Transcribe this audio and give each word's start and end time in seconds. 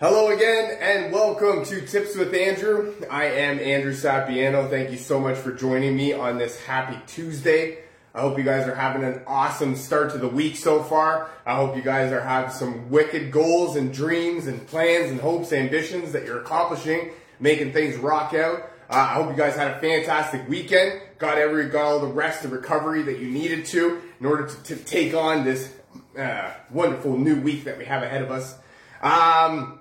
Hello 0.00 0.28
again 0.30 0.78
and 0.80 1.12
welcome 1.12 1.64
to 1.64 1.84
Tips 1.84 2.14
with 2.14 2.32
Andrew. 2.32 2.94
I 3.10 3.24
am 3.24 3.58
Andrew 3.58 3.92
Sapiano. 3.92 4.70
Thank 4.70 4.92
you 4.92 4.96
so 4.96 5.18
much 5.18 5.36
for 5.36 5.50
joining 5.50 5.96
me 5.96 6.12
on 6.12 6.38
this 6.38 6.56
happy 6.60 6.96
Tuesday. 7.08 7.78
I 8.14 8.20
hope 8.20 8.38
you 8.38 8.44
guys 8.44 8.68
are 8.68 8.76
having 8.76 9.02
an 9.02 9.22
awesome 9.26 9.74
start 9.74 10.12
to 10.12 10.18
the 10.18 10.28
week 10.28 10.54
so 10.54 10.84
far. 10.84 11.28
I 11.44 11.56
hope 11.56 11.74
you 11.74 11.82
guys 11.82 12.12
are 12.12 12.20
having 12.20 12.52
some 12.52 12.90
wicked 12.90 13.32
goals 13.32 13.74
and 13.74 13.92
dreams 13.92 14.46
and 14.46 14.64
plans 14.68 15.10
and 15.10 15.20
hopes, 15.20 15.52
ambitions 15.52 16.12
that 16.12 16.24
you're 16.24 16.42
accomplishing, 16.42 17.10
making 17.40 17.72
things 17.72 17.96
rock 17.96 18.34
out. 18.34 18.70
Uh, 18.88 18.94
I 18.94 19.14
hope 19.14 19.30
you 19.30 19.36
guys 19.36 19.56
had 19.56 19.72
a 19.72 19.80
fantastic 19.80 20.48
weekend. 20.48 21.00
Got 21.18 21.38
every, 21.38 21.70
got 21.70 21.86
all 21.86 21.98
the 21.98 22.06
rest 22.06 22.44
and 22.44 22.52
recovery 22.52 23.02
that 23.02 23.18
you 23.18 23.30
needed 23.30 23.66
to 23.66 24.00
in 24.20 24.26
order 24.26 24.46
to, 24.46 24.62
to 24.62 24.76
take 24.76 25.12
on 25.14 25.42
this 25.42 25.74
uh, 26.16 26.52
wonderful 26.70 27.18
new 27.18 27.40
week 27.40 27.64
that 27.64 27.76
we 27.76 27.84
have 27.84 28.04
ahead 28.04 28.22
of 28.22 28.30
us. 28.30 28.56
Um, 29.02 29.77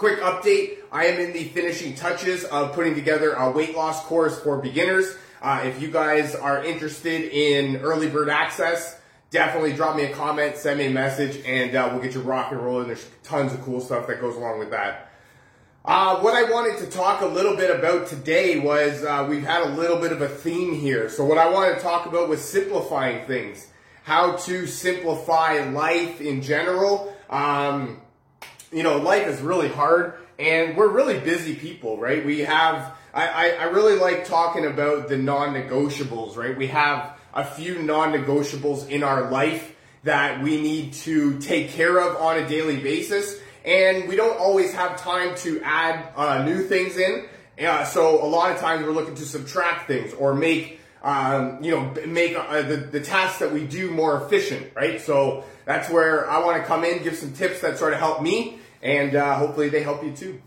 quick 0.00 0.20
update. 0.20 0.78
I 0.90 1.08
am 1.08 1.20
in 1.20 1.34
the 1.34 1.44
finishing 1.44 1.94
touches 1.94 2.44
of 2.44 2.72
putting 2.72 2.94
together 2.94 3.34
a 3.34 3.50
weight 3.50 3.76
loss 3.76 4.02
course 4.06 4.40
for 4.40 4.56
beginners. 4.56 5.14
Uh, 5.42 5.64
if 5.66 5.82
you 5.82 5.90
guys 5.90 6.34
are 6.34 6.64
interested 6.64 7.30
in 7.30 7.76
early 7.82 8.08
bird 8.08 8.30
access, 8.30 8.98
definitely 9.30 9.74
drop 9.74 9.96
me 9.96 10.04
a 10.04 10.14
comment, 10.14 10.56
send 10.56 10.78
me 10.78 10.86
a 10.86 10.90
message, 10.90 11.44
and 11.44 11.76
uh, 11.76 11.90
we'll 11.92 12.00
get 12.00 12.14
you 12.14 12.22
rock 12.22 12.50
and 12.50 12.62
rolling. 12.62 12.86
There's 12.86 13.06
tons 13.24 13.52
of 13.52 13.60
cool 13.60 13.78
stuff 13.78 14.06
that 14.06 14.22
goes 14.22 14.36
along 14.36 14.58
with 14.58 14.70
that. 14.70 15.10
Uh, 15.84 16.18
what 16.20 16.32
I 16.32 16.50
wanted 16.50 16.78
to 16.78 16.86
talk 16.90 17.20
a 17.20 17.26
little 17.26 17.54
bit 17.54 17.68
about 17.68 18.06
today 18.06 18.58
was 18.58 19.04
uh, 19.04 19.26
we've 19.28 19.44
had 19.44 19.64
a 19.64 19.74
little 19.74 19.98
bit 19.98 20.12
of 20.12 20.22
a 20.22 20.28
theme 20.30 20.72
here. 20.80 21.10
So 21.10 21.26
what 21.26 21.36
I 21.36 21.50
want 21.50 21.76
to 21.76 21.82
talk 21.82 22.06
about 22.06 22.30
was 22.30 22.40
simplifying 22.40 23.26
things, 23.26 23.66
how 24.04 24.36
to 24.36 24.66
simplify 24.66 25.58
life 25.64 26.22
in 26.22 26.40
general. 26.40 27.14
Um, 27.28 28.00
you 28.72 28.82
know, 28.82 28.98
life 28.98 29.26
is 29.26 29.40
really 29.40 29.68
hard 29.68 30.14
and 30.38 30.76
we're 30.76 30.88
really 30.88 31.18
busy 31.18 31.54
people, 31.54 31.98
right? 31.98 32.24
We 32.24 32.40
have, 32.40 32.96
I, 33.12 33.28
I, 33.28 33.48
I 33.50 33.64
really 33.64 33.96
like 33.96 34.24
talking 34.24 34.66
about 34.66 35.08
the 35.08 35.18
non-negotiables, 35.18 36.36
right? 36.36 36.56
We 36.56 36.68
have 36.68 37.18
a 37.34 37.44
few 37.44 37.82
non-negotiables 37.82 38.88
in 38.88 39.02
our 39.02 39.30
life 39.30 39.76
that 40.04 40.42
we 40.42 40.60
need 40.60 40.94
to 40.94 41.38
take 41.40 41.70
care 41.70 41.98
of 41.98 42.16
on 42.16 42.38
a 42.38 42.48
daily 42.48 42.78
basis. 42.78 43.38
And 43.64 44.08
we 44.08 44.16
don't 44.16 44.38
always 44.38 44.72
have 44.72 44.98
time 44.98 45.34
to 45.36 45.60
add 45.62 46.08
uh, 46.16 46.44
new 46.44 46.62
things 46.62 46.96
in. 46.96 47.26
Uh, 47.60 47.84
so 47.84 48.24
a 48.24 48.26
lot 48.26 48.50
of 48.50 48.58
times 48.58 48.84
we're 48.84 48.92
looking 48.92 49.16
to 49.16 49.26
subtract 49.26 49.86
things 49.86 50.14
or 50.14 50.32
make, 50.32 50.79
um, 51.02 51.62
you 51.62 51.70
know, 51.70 51.94
make 52.06 52.36
uh, 52.36 52.62
the, 52.62 52.76
the 52.76 53.00
tasks 53.00 53.38
that 53.38 53.52
we 53.52 53.66
do 53.66 53.90
more 53.90 54.22
efficient, 54.22 54.72
right? 54.74 55.00
So 55.00 55.44
that's 55.64 55.88
where 55.88 56.28
I 56.30 56.44
want 56.44 56.60
to 56.60 56.66
come 56.66 56.84
in, 56.84 57.02
give 57.02 57.16
some 57.16 57.32
tips 57.32 57.60
that 57.62 57.78
sort 57.78 57.92
of 57.92 57.98
help 57.98 58.22
me 58.22 58.58
and 58.82 59.14
uh, 59.14 59.36
hopefully 59.36 59.68
they 59.68 59.82
help 59.82 60.02
you 60.04 60.12
too. 60.12 60.40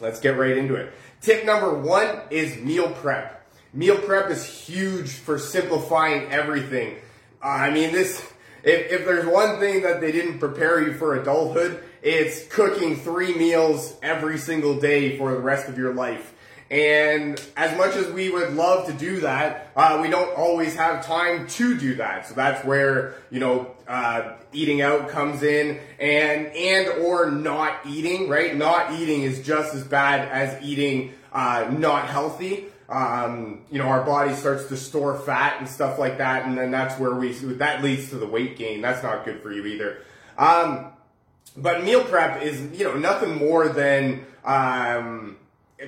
Let's 0.00 0.20
get 0.20 0.38
right 0.38 0.56
into 0.56 0.74
it. 0.74 0.92
Tip 1.20 1.44
number 1.44 1.74
one 1.74 2.20
is 2.30 2.56
meal 2.56 2.90
prep. 2.90 3.34
Meal 3.72 3.98
prep 3.98 4.30
is 4.30 4.44
huge 4.44 5.10
for 5.10 5.38
simplifying 5.38 6.30
everything. 6.30 6.96
Uh, 7.42 7.48
I 7.48 7.70
mean, 7.70 7.92
this, 7.92 8.20
if, 8.62 8.92
if 8.92 9.04
there's 9.04 9.26
one 9.26 9.58
thing 9.58 9.82
that 9.82 10.00
they 10.00 10.12
didn't 10.12 10.38
prepare 10.38 10.80
you 10.80 10.94
for 10.94 11.20
adulthood, 11.20 11.82
it's 12.02 12.46
cooking 12.46 12.96
three 12.96 13.34
meals 13.34 13.96
every 14.02 14.38
single 14.38 14.78
day 14.78 15.18
for 15.18 15.32
the 15.32 15.40
rest 15.40 15.68
of 15.68 15.76
your 15.76 15.92
life. 15.94 16.32
And 16.70 17.42
as 17.56 17.76
much 17.78 17.94
as 17.94 18.12
we 18.12 18.28
would 18.28 18.52
love 18.52 18.86
to 18.88 18.92
do 18.92 19.20
that, 19.20 19.70
uh, 19.74 19.98
we 20.02 20.10
don't 20.10 20.36
always 20.36 20.76
have 20.76 21.04
time 21.04 21.46
to 21.46 21.78
do 21.78 21.94
that. 21.94 22.26
So 22.26 22.34
that's 22.34 22.64
where, 22.64 23.14
you 23.30 23.40
know, 23.40 23.74
uh, 23.86 24.34
eating 24.52 24.82
out 24.82 25.08
comes 25.08 25.42
in 25.42 25.80
and, 25.98 26.48
and 26.48 26.88
or 27.02 27.30
not 27.30 27.80
eating, 27.86 28.28
right? 28.28 28.54
Not 28.54 28.92
eating 28.92 29.22
is 29.22 29.44
just 29.44 29.74
as 29.74 29.82
bad 29.82 30.28
as 30.28 30.62
eating, 30.62 31.14
uh, 31.32 31.70
not 31.72 32.06
healthy. 32.06 32.66
Um, 32.90 33.62
you 33.70 33.78
know, 33.78 33.86
our 33.86 34.02
body 34.02 34.34
starts 34.34 34.66
to 34.66 34.76
store 34.76 35.18
fat 35.18 35.56
and 35.58 35.68
stuff 35.68 35.98
like 35.98 36.18
that. 36.18 36.44
And 36.44 36.56
then 36.56 36.70
that's 36.70 36.98
where 36.98 37.14
we, 37.14 37.32
that 37.32 37.82
leads 37.82 38.10
to 38.10 38.16
the 38.16 38.26
weight 38.26 38.58
gain. 38.58 38.82
That's 38.82 39.02
not 39.02 39.24
good 39.24 39.42
for 39.42 39.50
you 39.50 39.64
either. 39.64 40.02
Um, 40.36 40.92
but 41.56 41.82
meal 41.82 42.04
prep 42.04 42.42
is, 42.42 42.78
you 42.78 42.84
know, 42.84 42.94
nothing 42.94 43.36
more 43.36 43.68
than, 43.70 44.26
um, 44.44 45.36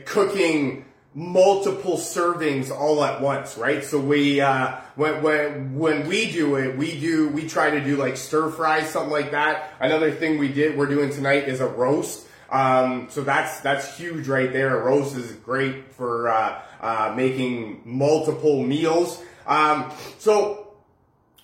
cooking 0.05 0.85
multiple 1.15 1.97
servings 1.97 2.71
all 2.71 3.03
at 3.03 3.21
once, 3.21 3.59
right? 3.59 3.85
So 3.85 3.99
we 3.99 4.41
uh, 4.41 4.77
when 4.95 5.23
when 5.23 5.75
when 5.77 6.09
we 6.09 6.31
do 6.31 6.57
it, 6.57 6.77
we 6.77 6.99
do 6.99 7.29
we 7.29 7.49
try 7.49 7.71
to 7.71 7.81
do 7.81 7.97
like 7.97 8.17
stir 8.17 8.51
fry 8.51 8.85
something 8.85 9.11
like 9.11 9.33
that. 9.33 9.75
Another 9.81 10.11
thing 10.11 10.39
we 10.39 10.49
did 10.49 10.77
we're 10.77 10.87
doing 10.87 11.11
tonight 11.11 11.49
is 11.49 11.61
a 11.61 11.67
roast. 11.67 12.27
Um, 12.51 13.09
so 13.11 13.23
that's 13.23 13.61
that's 13.61 13.97
huge 13.97 14.29
right 14.29 14.53
there. 14.53 14.81
A 14.81 14.85
roast 14.85 15.17
is 15.17 15.33
great 15.33 15.93
for 15.93 16.29
uh, 16.29 16.63
uh, 16.81 17.13
making 17.17 17.83
multiple 17.85 18.63
meals. 18.63 19.23
Um, 19.47 19.93
so 20.19 20.75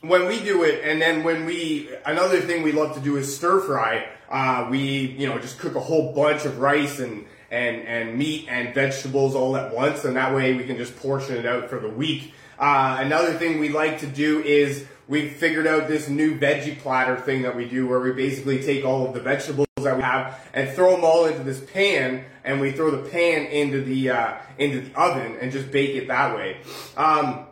when 0.01 0.27
we 0.27 0.41
do 0.41 0.63
it, 0.63 0.83
and 0.85 1.01
then 1.01 1.25
when 1.25 1.45
we 1.45 1.91
another 2.05 2.41
thing 2.41 2.63
we 2.63 2.73
love 2.73 2.95
to 2.95 3.01
do 3.01 3.17
is 3.17 3.35
stir 3.35 3.61
fry. 3.61 4.09
Uh, 4.29 4.67
we 4.71 4.79
you 4.79 5.27
know 5.27 5.39
just 5.39 5.59
cook 5.59 5.77
a 5.77 5.81
whole 5.81 6.13
bunch 6.13 6.45
of 6.45 6.59
rice 6.59 6.99
and 6.99 7.25
and, 7.57 7.87
and 7.87 8.19
meat 8.19 8.47
and 8.49 8.75
vegetables 8.75 9.35
all 9.35 9.57
at 9.57 9.75
once, 9.75 10.05
and 10.05 10.17
that 10.17 10.35
way 10.35 10.55
we 10.55 10.65
can 10.65 10.77
just 10.77 10.95
portion 10.97 11.37
it 11.37 11.47
out 11.47 11.71
for 11.71 11.79
the 11.79 11.89
week. 11.89 12.35
Uh, 12.59 12.99
another 13.01 13.33
thing 13.35 13.59
we 13.59 13.71
like 13.71 14.01
to 14.01 14.07
do 14.07 14.41
is 14.43 14.87
we've 15.09 15.33
figured 15.33 15.67
out 15.67 15.89
this 15.89 16.09
new 16.09 16.39
veggie 16.39 16.79
platter 16.79 17.17
thing 17.17 17.43
that 17.43 17.57
we 17.57 17.69
do 17.69 17.87
where 17.87 18.01
we 18.01 18.13
basically 18.13 18.63
take 18.63 18.85
all 18.85 19.07
of 19.07 19.15
the 19.15 19.21
vegetables 19.21 19.67
that 19.77 19.97
we 19.97 20.03
have 20.03 20.39
and 20.53 20.71
throw 20.71 20.93
them 20.93 21.05
all 21.05 21.27
into 21.27 21.43
this 21.43 21.61
pan 21.61 22.25
and 22.45 22.61
we 22.61 22.73
throw 22.73 22.91
the 22.91 23.09
pan 23.11 23.47
into 23.47 23.83
the 23.83 24.11
uh, 24.11 24.35
into 24.59 24.81
the 24.81 24.95
oven 25.01 25.37
and 25.41 25.53
just 25.53 25.71
bake 25.71 25.95
it 25.97 26.09
that 26.09 26.35
way. 26.35 26.59
Um, 26.97 27.47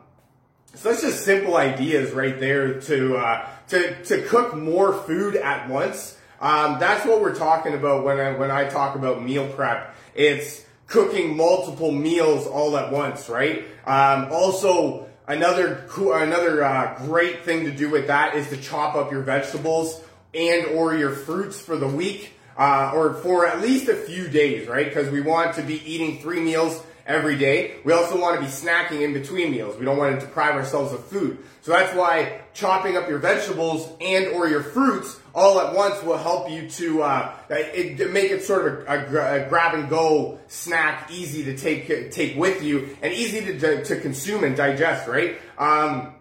so 0.74 0.90
that's 0.90 1.02
just 1.02 1.24
simple 1.24 1.56
ideas 1.56 2.12
right 2.12 2.38
there 2.40 2.80
to 2.80 3.16
uh, 3.16 3.48
to 3.68 4.02
to 4.04 4.22
cook 4.22 4.54
more 4.54 4.92
food 4.92 5.36
at 5.36 5.68
once. 5.68 6.18
Um, 6.44 6.78
that's 6.78 7.06
what 7.06 7.22
we're 7.22 7.34
talking 7.34 7.72
about 7.72 8.04
when 8.04 8.20
I 8.20 8.32
when 8.32 8.50
I 8.50 8.68
talk 8.68 8.96
about 8.96 9.22
meal 9.22 9.48
prep. 9.48 9.96
It's 10.14 10.62
cooking 10.86 11.38
multiple 11.38 11.90
meals 11.90 12.46
all 12.46 12.76
at 12.76 12.92
once, 12.92 13.30
right? 13.30 13.64
Um, 13.86 14.28
also, 14.30 15.08
another 15.26 15.88
another 15.96 16.62
uh, 16.62 16.98
great 16.98 17.44
thing 17.46 17.64
to 17.64 17.70
do 17.70 17.88
with 17.88 18.08
that 18.08 18.34
is 18.34 18.50
to 18.50 18.58
chop 18.58 18.94
up 18.94 19.10
your 19.10 19.22
vegetables 19.22 20.04
and 20.34 20.66
or 20.66 20.94
your 20.94 21.12
fruits 21.12 21.58
for 21.58 21.78
the 21.78 21.88
week 21.88 22.34
uh, 22.58 22.92
or 22.94 23.14
for 23.14 23.46
at 23.46 23.62
least 23.62 23.88
a 23.88 23.96
few 23.96 24.28
days, 24.28 24.68
right? 24.68 24.86
Because 24.86 25.08
we 25.10 25.22
want 25.22 25.54
to 25.54 25.62
be 25.62 25.80
eating 25.90 26.20
three 26.20 26.40
meals 26.40 26.82
every 27.06 27.36
day. 27.36 27.76
We 27.84 27.92
also 27.92 28.20
want 28.20 28.36
to 28.36 28.40
be 28.40 28.48
snacking 28.48 29.02
in 29.02 29.12
between 29.12 29.50
meals. 29.50 29.78
We 29.78 29.84
don't 29.84 29.98
want 29.98 30.18
to 30.18 30.26
deprive 30.26 30.54
ourselves 30.54 30.92
of 30.92 31.04
food. 31.06 31.38
So 31.62 31.72
that's 31.72 31.94
why 31.94 32.40
chopping 32.52 32.96
up 32.96 33.08
your 33.08 33.18
vegetables 33.18 33.88
and 34.00 34.28
or 34.28 34.48
your 34.48 34.62
fruits 34.62 35.20
all 35.34 35.60
at 35.60 35.74
once 35.74 36.02
will 36.02 36.18
help 36.18 36.50
you 36.50 36.68
to 36.70 37.02
uh, 37.02 37.34
it, 37.50 38.12
make 38.12 38.30
it 38.30 38.44
sort 38.44 38.66
of 38.66 38.88
a, 38.88 39.44
a, 39.44 39.48
grab 39.48 39.74
and 39.74 39.88
go 39.88 40.38
snack, 40.46 41.10
easy 41.10 41.44
to 41.44 41.56
take 41.56 42.12
take 42.12 42.36
with 42.36 42.62
you 42.62 42.96
and 43.02 43.12
easy 43.12 43.58
to, 43.58 43.84
to 43.84 44.00
consume 44.00 44.44
and 44.44 44.56
digest. 44.56 45.08
Right. 45.08 45.38
Um, 45.58 46.14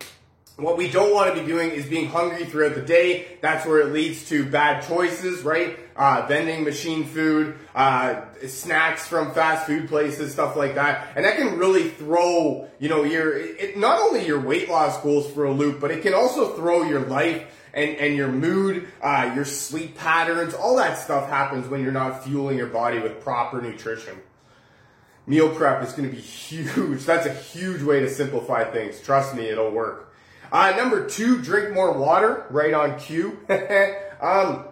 what 0.58 0.78
we 0.78 0.88
don't 0.88 1.12
want 1.14 1.34
to 1.34 1.42
be 1.42 1.48
doing 1.48 1.72
is 1.72 1.88
being 1.88 2.08
hungry 2.08 2.46
throughout 2.46 2.76
the 2.76 2.82
day. 2.82 3.26
That's 3.42 3.66
where 3.66 3.80
it 3.80 3.92
leads 3.92 4.30
to 4.30 4.46
bad 4.46 4.88
choices, 4.88 5.42
right? 5.42 5.80
Uh, 5.96 6.26
vending 6.28 6.64
machine 6.64 7.06
food, 7.06 7.58
uh, 7.74 8.22
snacks 8.46 9.08
from 9.08 9.32
fast 9.32 9.66
food 9.66 9.88
places, 9.88 10.32
stuff 10.32 10.56
like 10.56 10.76
that. 10.76 11.14
And 11.16 11.26
that 11.26 11.38
can 11.38 11.58
really 11.58 11.90
throw, 11.90 12.68
you 12.80 12.88
know, 12.88 13.04
your, 13.04 13.36
it, 13.36 13.78
not 13.78 14.00
only 14.00 14.28
your 14.28 14.40
weight 14.40 14.70
loss 14.70 15.02
goals 15.02 15.32
for 15.32 15.46
a 15.46 15.52
loop, 15.52 15.80
but 15.80 15.90
it 15.90 16.04
can 16.04 16.14
also 16.14 16.56
throw 16.56 16.84
your 16.84 17.02
life 17.02 17.44
and, 17.74 17.98
and 17.98 18.16
your 18.16 18.32
mood, 18.32 18.88
uh, 19.02 19.32
your 19.36 19.46
sleep 19.46 19.98
patterns, 19.98 20.54
all 20.54 20.76
that 20.76 21.00
stuff 21.00 21.30
happens 21.30 21.68
when 21.68 21.82
you're 21.82 21.92
not 21.92 22.24
fueling 22.24 22.58
your 22.58 22.68
body 22.68 23.00
with 23.00 23.22
proper 23.22 23.60
nutrition. 23.60 24.20
Meal 25.26 25.50
prep 25.50 25.82
is 25.84 25.94
going 25.94 26.08
to 26.08 26.16
be 26.16 26.22
huge. 26.22 27.06
That's 27.06 27.26
a 27.26 27.34
huge 27.34 27.82
way 27.82 28.02
to 28.02 28.10
simplify 28.10 28.66
things. 28.66 29.02
Trust 29.02 29.34
me, 29.36 29.50
it'll 29.50 29.72
work. 29.72 30.13
Uh, 30.54 30.72
number 30.78 31.10
two, 31.10 31.42
drink 31.42 31.74
more 31.74 31.94
water, 31.94 32.46
right 32.52 32.76
on 32.76 33.00
cue. 33.00 33.40
um, 34.22 34.66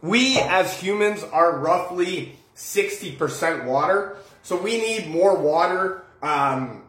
we 0.00 0.38
as 0.38 0.78
humans 0.78 1.24
are 1.24 1.58
roughly 1.58 2.36
60% 2.54 3.64
water, 3.64 4.16
so 4.44 4.56
we 4.56 4.78
need 4.78 5.08
more 5.08 5.36
water 5.36 6.04
um, 6.22 6.84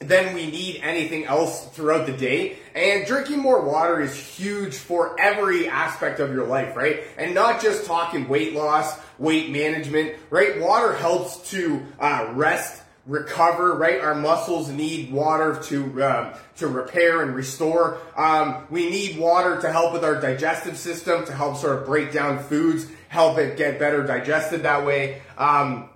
than 0.00 0.34
we 0.34 0.50
need 0.50 0.80
anything 0.82 1.24
else 1.24 1.64
throughout 1.68 2.04
the 2.04 2.12
day. 2.12 2.58
And 2.74 3.06
drinking 3.06 3.38
more 3.38 3.62
water 3.62 4.02
is 4.02 4.14
huge 4.14 4.74
for 4.76 5.18
every 5.18 5.66
aspect 5.66 6.20
of 6.20 6.30
your 6.30 6.46
life, 6.46 6.76
right? 6.76 7.04
And 7.16 7.34
not 7.34 7.62
just 7.62 7.86
talking 7.86 8.28
weight 8.28 8.54
loss, 8.54 9.00
weight 9.18 9.48
management, 9.50 10.16
right? 10.28 10.60
Water 10.60 10.92
helps 10.92 11.50
to 11.52 11.82
uh, 11.98 12.32
rest 12.34 12.82
recover, 13.06 13.74
right? 13.74 14.00
Our 14.00 14.14
muscles 14.14 14.68
need 14.70 15.12
water 15.12 15.60
to 15.64 16.04
um, 16.04 16.34
to 16.56 16.68
repair 16.68 17.22
and 17.22 17.34
restore. 17.34 17.98
Um, 18.16 18.66
we 18.70 18.88
need 18.90 19.18
water 19.18 19.60
to 19.60 19.70
help 19.70 19.92
with 19.92 20.04
our 20.04 20.20
digestive 20.20 20.76
system, 20.76 21.24
to 21.26 21.32
help 21.32 21.56
sort 21.56 21.78
of 21.78 21.86
break 21.86 22.12
down 22.12 22.42
foods, 22.42 22.86
help 23.08 23.38
it 23.38 23.56
get 23.56 23.78
better 23.78 24.04
digested 24.06 24.62
that 24.62 24.86
way. 24.86 25.22
Um, 25.36 25.90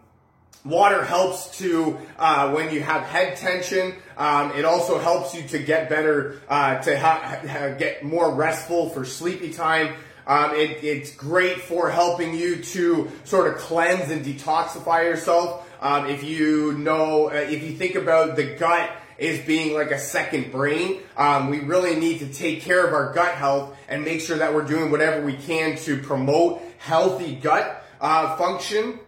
Water 0.65 1.05
helps 1.05 1.57
to 1.59 1.97
uh, 2.19 2.51
when 2.53 2.75
you 2.75 2.83
have 2.83 3.03
head 3.05 3.37
tension. 3.37 3.95
Um, 4.17 4.53
it 4.53 4.65
also 4.65 4.99
helps 4.99 5.35
you 5.35 5.43
to 5.49 5.59
get 5.59 5.89
better, 5.89 6.43
uh, 6.49 6.79
to 6.81 6.99
ha- 6.99 7.41
ha- 7.49 7.75
get 7.79 8.05
more 8.05 8.35
restful 8.35 8.91
for 8.91 9.05
sleepy 9.05 9.53
time. 9.53 9.95
Um, 10.27 10.55
it, 10.55 10.85
it's 10.85 11.15
great 11.15 11.63
for 11.63 11.89
helping 11.89 12.35
you 12.35 12.63
to 12.63 13.11
sort 13.25 13.51
of 13.51 13.59
cleanse 13.59 14.11
and 14.11 14.23
detoxify 14.25 15.05
yourself. 15.05 15.67
Um, 15.81 16.07
if 16.07 16.25
you 16.25 16.73
know, 16.73 17.31
uh, 17.31 17.35
if 17.35 17.63
you 17.63 17.73
think 17.73 17.95
about 17.95 18.37
the 18.37 18.57
gut 18.57 18.91
as 19.21 19.41
being 19.41 19.75
like 19.75 19.91
a 19.91 19.99
second 19.99 20.53
brain, 20.53 21.01
um, 21.17 21.51
we 21.51 21.61
really 21.61 21.97
need 21.97 22.21
to 22.21 22.33
take 22.33 22.63
care 22.63 22.87
of 22.87 22.93
our 22.93 23.13
gut 23.13 23.35
health 23.35 23.77
and 23.89 24.05
make 24.05 24.21
sure 24.21 24.39
that 24.39 24.55
we're 24.55 24.67
doing 24.67 24.91
whatever 24.91 25.25
we 25.25 25.35
can 25.35 25.77
to 25.79 26.01
promote 26.03 26.63
healthy 26.79 27.35
gut 27.35 27.85
uh, 28.01 28.37
function. 28.37 28.99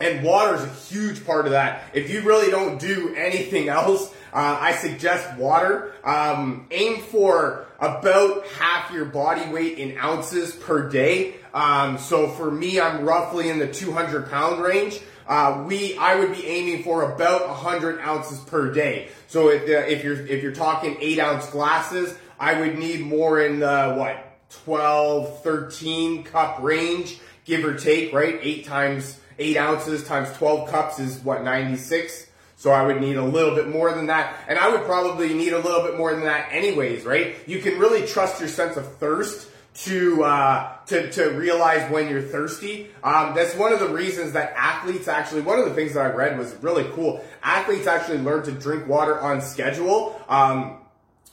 And 0.00 0.24
water 0.24 0.56
is 0.56 0.62
a 0.62 0.68
huge 0.68 1.24
part 1.24 1.46
of 1.46 1.52
that. 1.52 1.84
If 1.94 2.10
you 2.10 2.22
really 2.22 2.50
don't 2.50 2.78
do 2.80 3.14
anything 3.14 3.68
else, 3.68 4.12
uh, 4.32 4.58
I 4.60 4.74
suggest 4.74 5.38
water. 5.38 5.92
Um, 6.02 6.66
aim 6.70 7.02
for 7.02 7.66
about 7.78 8.46
half 8.48 8.90
your 8.92 9.04
body 9.04 9.48
weight 9.50 9.78
in 9.78 9.96
ounces 9.98 10.54
per 10.56 10.88
day. 10.88 11.36
Um, 11.54 11.98
so 11.98 12.28
for 12.28 12.50
me, 12.50 12.80
I'm 12.80 13.04
roughly 13.04 13.48
in 13.48 13.60
the 13.60 13.72
200 13.72 14.28
pound 14.28 14.62
range. 14.62 15.00
Uh, 15.26 15.64
we, 15.66 15.96
I 15.96 16.16
would 16.16 16.32
be 16.34 16.44
aiming 16.44 16.82
for 16.82 17.14
about 17.14 17.48
100 17.48 18.00
ounces 18.00 18.40
per 18.40 18.72
day. 18.72 19.08
So 19.28 19.48
if, 19.48 19.62
uh, 19.62 19.86
if 19.86 20.04
you're 20.04 20.26
if 20.26 20.42
you're 20.42 20.52
talking 20.52 20.98
eight 21.00 21.18
ounce 21.18 21.48
glasses, 21.48 22.14
I 22.38 22.60
would 22.60 22.76
need 22.76 23.00
more 23.00 23.40
in 23.40 23.60
the 23.60 23.94
what 23.94 24.36
12, 24.64 25.42
13 25.42 26.24
cup 26.24 26.60
range, 26.60 27.20
give 27.44 27.64
or 27.64 27.74
take, 27.74 28.12
right? 28.12 28.38
Eight 28.42 28.66
times 28.66 29.18
eight 29.38 29.56
ounces 29.56 30.04
times 30.04 30.32
12 30.36 30.70
cups 30.70 30.98
is 30.98 31.18
what 31.20 31.42
96. 31.42 32.26
So 32.56 32.70
I 32.70 32.86
would 32.86 33.00
need 33.00 33.16
a 33.16 33.24
little 33.24 33.54
bit 33.54 33.68
more 33.68 33.92
than 33.92 34.06
that. 34.06 34.36
And 34.48 34.58
I 34.58 34.68
would 34.70 34.84
probably 34.84 35.34
need 35.34 35.52
a 35.52 35.58
little 35.58 35.82
bit 35.82 35.96
more 35.96 36.12
than 36.12 36.24
that 36.24 36.48
anyways, 36.50 37.04
right? 37.04 37.36
You 37.46 37.60
can 37.60 37.78
really 37.78 38.06
trust 38.06 38.40
your 38.40 38.48
sense 38.48 38.76
of 38.76 38.96
thirst 38.96 39.48
to 39.74 40.22
uh, 40.22 40.76
to 40.86 41.10
to 41.12 41.30
realize 41.30 41.90
when 41.90 42.08
you're 42.08 42.22
thirsty. 42.22 42.90
Um, 43.02 43.34
that's 43.34 43.54
one 43.56 43.72
of 43.72 43.80
the 43.80 43.88
reasons 43.88 44.32
that 44.32 44.52
athletes 44.56 45.08
actually. 45.08 45.42
One 45.42 45.58
of 45.58 45.64
the 45.64 45.74
things 45.74 45.94
that 45.94 46.06
I 46.06 46.10
read 46.10 46.38
was 46.38 46.54
really 46.62 46.84
cool. 46.92 47.24
Athletes 47.42 47.86
actually 47.86 48.18
learn 48.18 48.44
to 48.44 48.52
drink 48.52 48.86
water 48.86 49.18
on 49.18 49.40
schedule. 49.40 50.20
Um, 50.28 50.78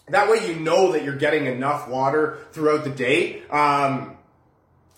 that 0.09 0.29
way, 0.29 0.47
you 0.47 0.59
know 0.59 0.91
that 0.93 1.03
you're 1.03 1.15
getting 1.15 1.45
enough 1.45 1.87
water 1.87 2.39
throughout 2.51 2.83
the 2.83 2.89
day. 2.89 3.43
Um, 3.49 4.17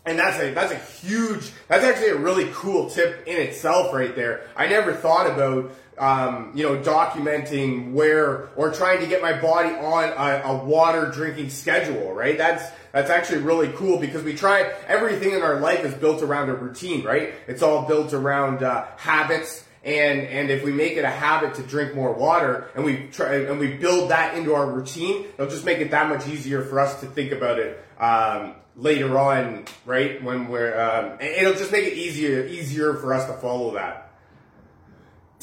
and 0.05 0.19
that's 0.19 0.39
a 0.39 0.53
that's 0.53 0.71
a 0.71 0.77
huge 0.77 1.51
that's 1.67 1.83
actually 1.83 2.09
a 2.09 2.17
really 2.17 2.49
cool 2.53 2.89
tip 2.89 3.25
in 3.27 3.39
itself 3.39 3.93
right 3.93 4.15
there. 4.15 4.47
I 4.55 4.67
never 4.67 4.93
thought 4.93 5.27
about 5.27 5.71
um, 5.97 6.51
you 6.55 6.63
know 6.63 6.77
documenting 6.81 7.93
where 7.93 8.49
or 8.55 8.71
trying 8.71 8.99
to 9.01 9.07
get 9.07 9.21
my 9.21 9.39
body 9.39 9.69
on 9.69 10.05
a, 10.05 10.47
a, 10.47 10.65
water 10.65 11.11
drinking 11.11 11.49
schedule. 11.49 12.13
Right? 12.13 12.37
That's 12.37 12.63
that's 12.91 13.09
actually 13.09 13.39
really 13.39 13.69
cool 13.73 13.99
because 13.99 14.23
we 14.23 14.33
try 14.33 14.71
everything 14.87 15.33
in 15.33 15.41
our 15.41 15.59
life 15.59 15.83
is 15.83 15.93
built 15.93 16.21
around 16.21 16.49
a 16.49 16.55
routine. 16.55 17.03
Right? 17.03 17.33
It's 17.47 17.61
all 17.61 17.85
built 17.85 18.13
around 18.13 18.63
uh, 18.63 18.87
habits. 18.97 19.65
And, 19.85 20.21
and 20.21 20.49
if 20.49 20.63
we 20.63 20.71
make 20.71 20.93
it 20.93 21.03
a 21.03 21.09
habit 21.09 21.55
to 21.55 21.61
drink 21.61 21.93
more 21.93 22.13
water 22.13 22.69
and 22.73 22.85
we 22.85 23.07
try 23.11 23.35
and 23.35 23.59
we 23.59 23.73
build 23.75 24.11
that 24.11 24.37
into 24.37 24.55
our 24.55 24.65
routine, 24.65 25.25
it'll 25.33 25.49
just 25.49 25.65
make 25.65 25.79
it 25.79 25.91
that 25.91 26.07
much 26.07 26.25
easier 26.25 26.63
for 26.63 26.79
us 26.79 27.01
to 27.01 27.05
think 27.05 27.33
about 27.33 27.59
it 27.59 27.83
um, 27.99 28.55
later 28.75 29.17
on, 29.19 29.65
right? 29.85 30.23
When 30.23 30.47
we're, 30.47 30.79
um, 30.79 31.19
it'll 31.19 31.53
just 31.53 31.71
make 31.71 31.85
it 31.85 31.97
easier, 31.97 32.45
easier 32.45 32.93
for 32.95 33.13
us 33.13 33.25
to 33.27 33.33
follow 33.33 33.73
that. 33.73 34.02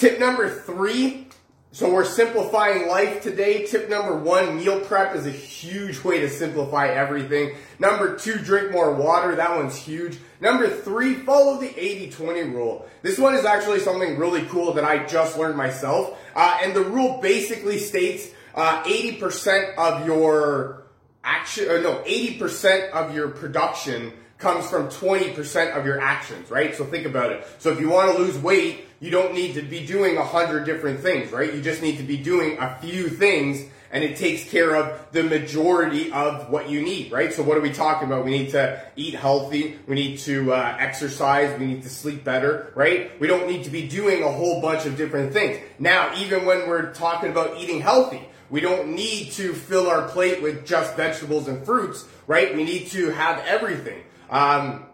Tip 0.00 0.18
number 0.18 0.48
three. 0.48 1.26
So 1.72 1.92
we're 1.92 2.06
simplifying 2.06 2.88
life 2.88 3.22
today. 3.22 3.66
Tip 3.66 3.90
number 3.90 4.16
one, 4.16 4.56
meal 4.56 4.80
prep 4.80 5.14
is 5.14 5.26
a 5.26 5.30
huge 5.30 6.02
way 6.02 6.20
to 6.20 6.30
simplify 6.30 6.86
everything. 6.86 7.54
Number 7.78 8.16
two, 8.16 8.38
drink 8.38 8.72
more 8.72 8.94
water. 8.94 9.36
That 9.36 9.54
one's 9.54 9.76
huge. 9.76 10.16
Number 10.40 10.70
three, 10.70 11.16
follow 11.16 11.60
the 11.60 11.68
80-20 11.68 12.54
rule. 12.54 12.88
This 13.02 13.18
one 13.18 13.34
is 13.34 13.44
actually 13.44 13.80
something 13.80 14.16
really 14.16 14.46
cool 14.46 14.72
that 14.72 14.84
I 14.84 15.04
just 15.04 15.36
learned 15.36 15.58
myself. 15.58 16.18
Uh, 16.34 16.60
and 16.62 16.74
the 16.74 16.82
rule 16.82 17.20
basically 17.20 17.78
states 17.78 18.30
uh, 18.54 18.82
80% 18.84 19.74
of 19.76 20.06
your 20.06 20.84
action, 21.22 21.66
no, 21.82 22.02
80% 22.06 22.90
of 22.92 23.14
your 23.14 23.28
production 23.28 24.14
comes 24.40 24.68
from 24.68 24.88
20% 24.88 25.76
of 25.76 25.86
your 25.86 26.00
actions, 26.00 26.50
right? 26.50 26.74
So 26.74 26.84
think 26.84 27.06
about 27.06 27.30
it. 27.32 27.46
So 27.58 27.70
if 27.70 27.78
you 27.78 27.90
want 27.90 28.16
to 28.16 28.22
lose 28.22 28.36
weight, 28.38 28.86
you 28.98 29.10
don't 29.10 29.34
need 29.34 29.54
to 29.54 29.62
be 29.62 29.86
doing 29.86 30.16
a 30.16 30.24
hundred 30.24 30.64
different 30.64 31.00
things, 31.00 31.30
right? 31.30 31.54
You 31.54 31.62
just 31.62 31.82
need 31.82 31.98
to 31.98 32.02
be 32.02 32.16
doing 32.16 32.58
a 32.58 32.78
few 32.80 33.08
things 33.08 33.66
and 33.92 34.04
it 34.04 34.16
takes 34.16 34.48
care 34.48 34.76
of 34.76 35.10
the 35.12 35.22
majority 35.22 36.12
of 36.12 36.48
what 36.48 36.70
you 36.70 36.80
need, 36.80 37.10
right? 37.10 37.32
So 37.32 37.42
what 37.42 37.58
are 37.58 37.60
we 37.60 37.72
talking 37.72 38.06
about? 38.06 38.24
We 38.24 38.30
need 38.30 38.50
to 38.50 38.80
eat 38.94 39.14
healthy. 39.14 39.78
We 39.86 39.96
need 39.96 40.18
to 40.20 40.52
uh, 40.52 40.76
exercise. 40.78 41.58
We 41.58 41.66
need 41.66 41.82
to 41.82 41.90
sleep 41.90 42.22
better, 42.22 42.72
right? 42.76 43.18
We 43.20 43.26
don't 43.26 43.48
need 43.48 43.64
to 43.64 43.70
be 43.70 43.88
doing 43.88 44.22
a 44.22 44.30
whole 44.30 44.60
bunch 44.60 44.86
of 44.86 44.96
different 44.96 45.32
things. 45.32 45.58
Now, 45.78 46.14
even 46.16 46.46
when 46.46 46.68
we're 46.68 46.92
talking 46.92 47.30
about 47.30 47.58
eating 47.58 47.80
healthy, 47.80 48.28
we 48.48 48.60
don't 48.60 48.94
need 48.94 49.32
to 49.32 49.54
fill 49.54 49.88
our 49.88 50.08
plate 50.08 50.42
with 50.42 50.66
just 50.66 50.96
vegetables 50.96 51.48
and 51.48 51.64
fruits, 51.64 52.04
right? 52.26 52.54
We 52.54 52.64
need 52.64 52.88
to 52.88 53.10
have 53.10 53.44
everything. 53.46 54.02
Um, 54.30 54.86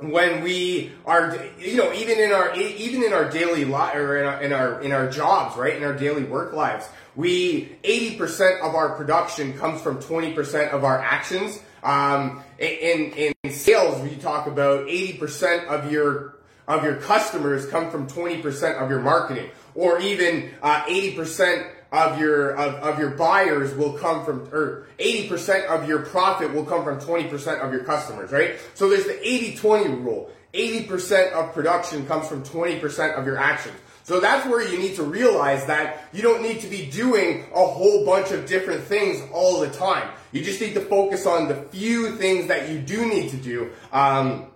when 0.00 0.44
we 0.44 0.92
are, 1.04 1.36
you 1.58 1.76
know, 1.76 1.92
even 1.92 2.20
in 2.20 2.30
our 2.32 2.54
even 2.54 3.02
in 3.02 3.12
our 3.12 3.28
daily 3.28 3.64
life 3.64 3.96
or 3.96 4.18
in 4.18 4.26
our, 4.26 4.42
in 4.42 4.52
our 4.52 4.80
in 4.80 4.92
our 4.92 5.10
jobs, 5.10 5.56
right, 5.56 5.74
in 5.74 5.82
our 5.82 5.94
daily 5.94 6.22
work 6.22 6.52
lives, 6.52 6.88
we 7.16 7.76
eighty 7.82 8.16
percent 8.16 8.60
of 8.62 8.76
our 8.76 8.94
production 8.94 9.58
comes 9.58 9.80
from 9.80 10.00
twenty 10.00 10.32
percent 10.32 10.72
of 10.72 10.84
our 10.84 11.00
actions. 11.00 11.60
Um, 11.82 12.44
in 12.58 13.34
in 13.44 13.50
sales, 13.50 14.00
we 14.02 14.14
talk 14.16 14.46
about 14.46 14.88
eighty 14.88 15.18
percent 15.18 15.66
of 15.66 15.90
your 15.90 16.36
of 16.68 16.84
your 16.84 16.96
customers 16.96 17.66
come 17.66 17.90
from 17.90 18.06
twenty 18.06 18.40
percent 18.40 18.78
of 18.78 18.90
your 18.90 19.00
marketing, 19.00 19.50
or 19.74 19.98
even 19.98 20.50
uh, 20.62 20.84
eighty 20.86 21.16
percent 21.16 21.66
of 21.90 22.20
your 22.20 22.50
of, 22.50 22.74
of 22.74 22.98
your 22.98 23.10
buyers 23.10 23.74
will 23.74 23.94
come 23.94 24.24
from 24.24 24.48
or 24.52 24.86
80% 24.98 25.66
of 25.66 25.88
your 25.88 26.00
profit 26.00 26.52
will 26.52 26.64
come 26.64 26.84
from 26.84 27.00
20% 27.00 27.60
of 27.60 27.72
your 27.72 27.84
customers, 27.84 28.30
right? 28.30 28.56
So 28.74 28.88
there's 28.88 29.06
the 29.06 29.14
80-20 29.14 30.04
rule. 30.04 30.30
80% 30.52 31.32
of 31.32 31.52
production 31.52 32.06
comes 32.06 32.26
from 32.26 32.42
20% 32.42 33.18
of 33.18 33.26
your 33.26 33.38
actions. 33.38 33.76
So 34.02 34.20
that's 34.20 34.48
where 34.48 34.66
you 34.66 34.78
need 34.78 34.96
to 34.96 35.02
realize 35.02 35.66
that 35.66 36.08
you 36.14 36.22
don't 36.22 36.42
need 36.42 36.60
to 36.60 36.66
be 36.66 36.86
doing 36.86 37.44
a 37.54 37.66
whole 37.66 38.06
bunch 38.06 38.30
of 38.30 38.46
different 38.46 38.84
things 38.84 39.22
all 39.34 39.60
the 39.60 39.68
time. 39.68 40.10
You 40.32 40.42
just 40.42 40.62
need 40.62 40.72
to 40.74 40.80
focus 40.80 41.26
on 41.26 41.48
the 41.48 41.54
few 41.54 42.16
things 42.16 42.46
that 42.46 42.70
you 42.70 42.78
do 42.78 43.06
need 43.06 43.30
to 43.30 43.36
do. 43.36 43.70
Um, 43.92 44.46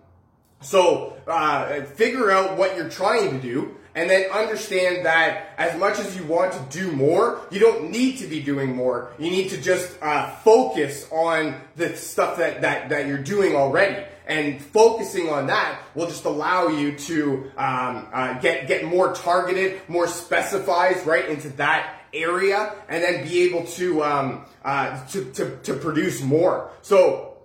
so 0.62 1.18
uh, 1.26 1.82
figure 1.82 2.30
out 2.30 2.56
what 2.56 2.76
you're 2.76 2.88
trying 2.88 3.30
to 3.32 3.38
do 3.38 3.76
and 3.94 4.08
then 4.08 4.30
understand 4.30 5.04
that 5.04 5.50
as 5.58 5.78
much 5.78 5.98
as 5.98 6.16
you 6.16 6.24
want 6.24 6.52
to 6.52 6.78
do 6.78 6.92
more, 6.92 7.40
you 7.50 7.60
don't 7.60 7.90
need 7.90 8.18
to 8.18 8.26
be 8.26 8.40
doing 8.40 8.74
more. 8.74 9.12
You 9.18 9.30
need 9.30 9.50
to 9.50 9.60
just 9.60 9.96
uh, 10.00 10.30
focus 10.36 11.06
on 11.10 11.60
the 11.76 11.94
stuff 11.96 12.38
that, 12.38 12.62
that, 12.62 12.88
that 12.88 13.06
you're 13.06 13.18
doing 13.18 13.54
already. 13.54 14.04
And 14.26 14.62
focusing 14.62 15.28
on 15.28 15.48
that 15.48 15.80
will 15.94 16.06
just 16.06 16.24
allow 16.24 16.68
you 16.68 16.96
to 16.96 17.50
um, 17.56 18.06
uh, 18.12 18.38
get 18.38 18.68
get 18.68 18.84
more 18.84 19.12
targeted, 19.12 19.80
more 19.88 20.06
specified 20.06 21.04
right 21.04 21.28
into 21.28 21.48
that 21.50 22.02
area, 22.14 22.72
and 22.88 23.02
then 23.02 23.26
be 23.26 23.42
able 23.42 23.64
to 23.64 24.02
um, 24.04 24.44
uh, 24.64 25.04
to, 25.08 25.24
to, 25.32 25.56
to 25.64 25.74
produce 25.74 26.22
more. 26.22 26.70
So 26.82 27.36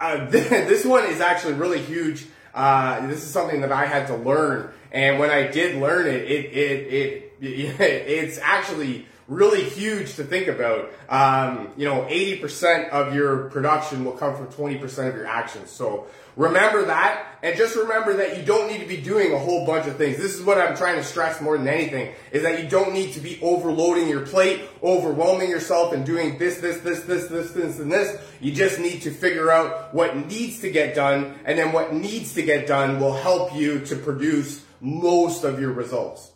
uh, 0.00 0.26
this 0.28 0.84
one 0.84 1.04
is 1.04 1.20
actually 1.20 1.54
really 1.54 1.80
huge. 1.80 2.26
Uh, 2.52 3.06
this 3.06 3.22
is 3.22 3.30
something 3.30 3.60
that 3.62 3.72
I 3.72 3.86
had 3.86 4.08
to 4.08 4.16
learn 4.16 4.72
and 4.94 5.18
when 5.18 5.30
I 5.30 5.48
did 5.48 5.80
learn 5.80 6.06
it, 6.06 6.22
it, 6.22 6.52
it, 6.54 7.32
it, 7.40 7.80
it's 7.80 8.38
actually 8.38 9.06
really 9.26 9.64
huge 9.64 10.14
to 10.14 10.24
think 10.24 10.46
about. 10.48 10.92
Um, 11.08 11.72
you 11.76 11.86
know, 11.86 12.02
80% 12.02 12.90
of 12.90 13.14
your 13.14 13.50
production 13.50 14.04
will 14.04 14.12
come 14.12 14.36
from 14.36 14.46
20% 14.48 15.08
of 15.08 15.14
your 15.14 15.26
actions. 15.26 15.70
So 15.70 16.06
remember 16.36 16.84
that 16.86 17.26
and 17.42 17.56
just 17.56 17.74
remember 17.74 18.14
that 18.18 18.36
you 18.36 18.44
don't 18.44 18.70
need 18.70 18.80
to 18.80 18.86
be 18.86 18.98
doing 18.98 19.32
a 19.32 19.38
whole 19.38 19.66
bunch 19.66 19.86
of 19.86 19.96
things. 19.96 20.16
This 20.18 20.34
is 20.34 20.42
what 20.42 20.58
I'm 20.58 20.76
trying 20.76 20.96
to 20.96 21.04
stress 21.04 21.40
more 21.40 21.56
than 21.56 21.68
anything 21.68 22.12
is 22.32 22.42
that 22.42 22.62
you 22.62 22.68
don't 22.68 22.92
need 22.92 23.14
to 23.14 23.20
be 23.20 23.40
overloading 23.42 24.08
your 24.08 24.26
plate, 24.26 24.62
overwhelming 24.82 25.48
yourself 25.48 25.92
and 25.92 26.04
doing 26.04 26.38
this, 26.38 26.58
this, 26.58 26.78
this, 26.80 27.00
this, 27.00 27.26
this, 27.28 27.50
this, 27.50 27.78
and 27.80 27.90
this. 27.90 28.16
You 28.40 28.52
just 28.52 28.78
need 28.78 29.02
to 29.02 29.10
figure 29.10 29.50
out 29.50 29.92
what 29.94 30.16
needs 30.16 30.60
to 30.60 30.70
get 30.70 30.94
done 30.94 31.34
and 31.44 31.58
then 31.58 31.72
what 31.72 31.94
needs 31.94 32.34
to 32.34 32.42
get 32.42 32.66
done 32.66 33.00
will 33.00 33.14
help 33.14 33.54
you 33.54 33.80
to 33.86 33.96
produce 33.96 34.63
most 34.84 35.44
of 35.44 35.58
your 35.58 35.72
results. 35.72 36.30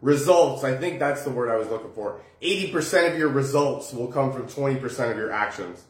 results, 0.00 0.64
I 0.64 0.76
think 0.76 0.98
that's 0.98 1.22
the 1.22 1.30
word 1.30 1.50
I 1.50 1.56
was 1.56 1.68
looking 1.68 1.92
for. 1.92 2.22
80% 2.40 3.12
of 3.12 3.18
your 3.18 3.28
results 3.28 3.92
will 3.92 4.08
come 4.08 4.32
from 4.32 4.48
20% 4.48 5.10
of 5.10 5.16
your 5.16 5.30
actions. 5.30 5.84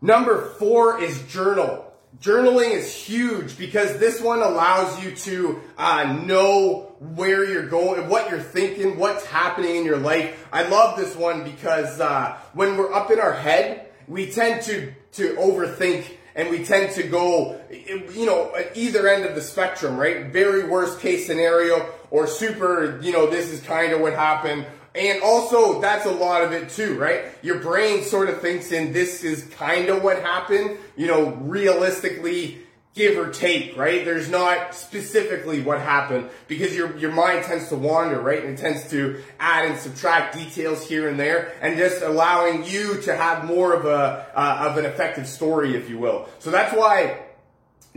Number 0.00 0.50
four 0.58 1.02
is 1.02 1.20
journal. 1.22 1.84
Journaling 2.20 2.70
is 2.70 2.94
huge 2.94 3.58
because 3.58 3.98
this 3.98 4.22
one 4.22 4.38
allows 4.38 5.02
you 5.04 5.14
to 5.16 5.60
uh, 5.76 6.04
know 6.24 6.94
where 7.00 7.44
you're 7.44 7.68
going, 7.68 8.08
what 8.08 8.30
you're 8.30 8.40
thinking, 8.40 8.98
what's 8.98 9.26
happening 9.26 9.76
in 9.76 9.84
your 9.84 9.98
life. 9.98 10.48
I 10.52 10.66
love 10.68 10.96
this 10.96 11.14
one 11.16 11.44
because 11.44 12.00
uh, 12.00 12.38
when 12.54 12.76
we're 12.76 12.92
up 12.92 13.10
in 13.10 13.20
our 13.20 13.34
head, 13.34 13.90
we 14.06 14.30
tend 14.30 14.62
to 14.62 14.94
to 15.12 15.34
overthink 15.34 16.17
and 16.38 16.50
we 16.50 16.64
tend 16.64 16.92
to 16.92 17.02
go, 17.02 17.60
you 17.68 18.24
know, 18.24 18.54
at 18.54 18.76
either 18.76 19.08
end 19.08 19.24
of 19.24 19.34
the 19.34 19.40
spectrum, 19.40 19.96
right? 19.96 20.26
Very 20.26 20.68
worst 20.68 21.00
case 21.00 21.26
scenario 21.26 21.84
or 22.12 22.28
super, 22.28 23.00
you 23.02 23.12
know, 23.12 23.28
this 23.28 23.50
is 23.50 23.60
kind 23.60 23.92
of 23.92 24.00
what 24.00 24.12
happened. 24.12 24.64
And 24.94 25.20
also, 25.20 25.80
that's 25.80 26.06
a 26.06 26.12
lot 26.12 26.44
of 26.44 26.52
it 26.52 26.68
too, 26.68 26.96
right? 26.96 27.24
Your 27.42 27.58
brain 27.58 28.04
sort 28.04 28.30
of 28.30 28.40
thinks 28.40 28.70
in 28.70 28.92
this 28.92 29.24
is 29.24 29.42
kind 29.56 29.88
of 29.88 30.04
what 30.04 30.22
happened, 30.22 30.78
you 30.96 31.08
know, 31.08 31.32
realistically, 31.40 32.60
give 32.94 33.16
or 33.16 33.30
take, 33.30 33.76
right? 33.76 34.04
There's 34.04 34.28
not 34.28 34.74
specifically 34.74 35.60
what 35.60 35.80
happened 35.80 36.30
because 36.48 36.74
your, 36.74 36.96
your 36.96 37.12
mind 37.12 37.44
tends 37.44 37.68
to 37.68 37.76
wander, 37.76 38.20
right? 38.20 38.42
And 38.42 38.58
it 38.58 38.60
tends 38.60 38.90
to 38.90 39.22
add 39.38 39.66
and 39.66 39.78
subtract 39.78 40.34
details 40.34 40.86
here 40.86 41.08
and 41.08 41.18
there 41.18 41.54
and 41.60 41.76
just 41.76 42.02
allowing 42.02 42.64
you 42.64 43.00
to 43.02 43.14
have 43.14 43.44
more 43.44 43.72
of 43.72 43.84
a, 43.84 44.26
uh, 44.34 44.68
of 44.68 44.78
an 44.78 44.84
effective 44.84 45.28
story, 45.28 45.76
if 45.76 45.88
you 45.88 45.98
will. 45.98 46.28
So 46.40 46.50
that's 46.50 46.74
why 46.74 47.20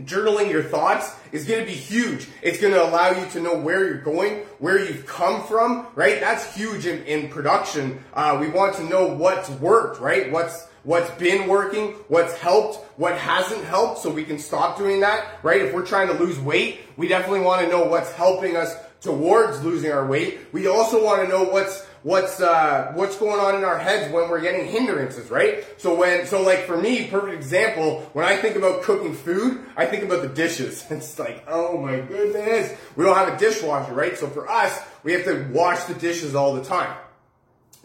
journaling 0.00 0.50
your 0.50 0.62
thoughts 0.62 1.14
is 1.32 1.46
going 1.46 1.60
to 1.60 1.66
be 1.66 1.76
huge. 1.76 2.28
It's 2.40 2.60
going 2.60 2.72
to 2.72 2.82
allow 2.82 3.10
you 3.10 3.26
to 3.30 3.40
know 3.40 3.58
where 3.58 3.84
you're 3.84 4.00
going, 4.00 4.40
where 4.58 4.78
you've 4.78 5.06
come 5.06 5.42
from, 5.44 5.86
right? 5.94 6.20
That's 6.20 6.54
huge 6.54 6.86
in, 6.86 7.04
in 7.04 7.28
production. 7.28 8.02
Uh, 8.14 8.38
we 8.40 8.48
want 8.48 8.76
to 8.76 8.84
know 8.84 9.14
what's 9.14 9.50
worked, 9.50 10.00
right? 10.00 10.30
What's 10.30 10.68
what's 10.84 11.10
been 11.12 11.48
working, 11.48 11.92
what's 12.08 12.36
helped, 12.38 12.76
what 12.98 13.16
hasn't 13.18 13.64
helped, 13.64 13.98
so 13.98 14.10
we 14.10 14.24
can 14.24 14.38
stop 14.38 14.76
doing 14.76 15.00
that, 15.00 15.38
right? 15.42 15.62
If 15.62 15.72
we're 15.72 15.86
trying 15.86 16.08
to 16.08 16.14
lose 16.14 16.38
weight, 16.38 16.80
we 16.96 17.08
definitely 17.08 17.40
want 17.40 17.62
to 17.62 17.68
know 17.68 17.84
what's 17.84 18.12
helping 18.12 18.56
us 18.56 18.74
towards 19.00 19.62
losing 19.64 19.90
our 19.92 20.06
weight. 20.06 20.40
We 20.52 20.66
also 20.66 21.04
want 21.04 21.22
to 21.22 21.28
know 21.28 21.44
what's 21.44 21.84
what's 22.02 22.40
uh, 22.40 22.92
what's 22.94 23.16
going 23.16 23.38
on 23.38 23.56
in 23.56 23.64
our 23.64 23.78
heads 23.78 24.12
when 24.12 24.28
we're 24.28 24.40
getting 24.40 24.66
hindrances, 24.66 25.30
right? 25.30 25.64
So 25.78 25.94
when 25.94 26.26
so 26.26 26.42
like 26.42 26.66
for 26.66 26.76
me, 26.76 27.08
perfect 27.08 27.34
example, 27.34 28.08
when 28.12 28.24
I 28.24 28.36
think 28.36 28.56
about 28.56 28.82
cooking 28.82 29.14
food, 29.14 29.64
I 29.76 29.86
think 29.86 30.04
about 30.04 30.22
the 30.22 30.28
dishes. 30.28 30.84
It's 30.90 31.18
like, 31.18 31.44
oh 31.48 31.78
my 31.78 32.00
goodness, 32.00 32.78
we 32.96 33.04
don't 33.04 33.16
have 33.16 33.34
a 33.34 33.38
dishwasher, 33.38 33.92
right? 33.92 34.16
So 34.16 34.28
for 34.28 34.48
us, 34.48 34.78
we 35.02 35.12
have 35.12 35.24
to 35.24 35.48
wash 35.52 35.84
the 35.84 35.94
dishes 35.94 36.34
all 36.34 36.54
the 36.54 36.64
time. 36.64 36.96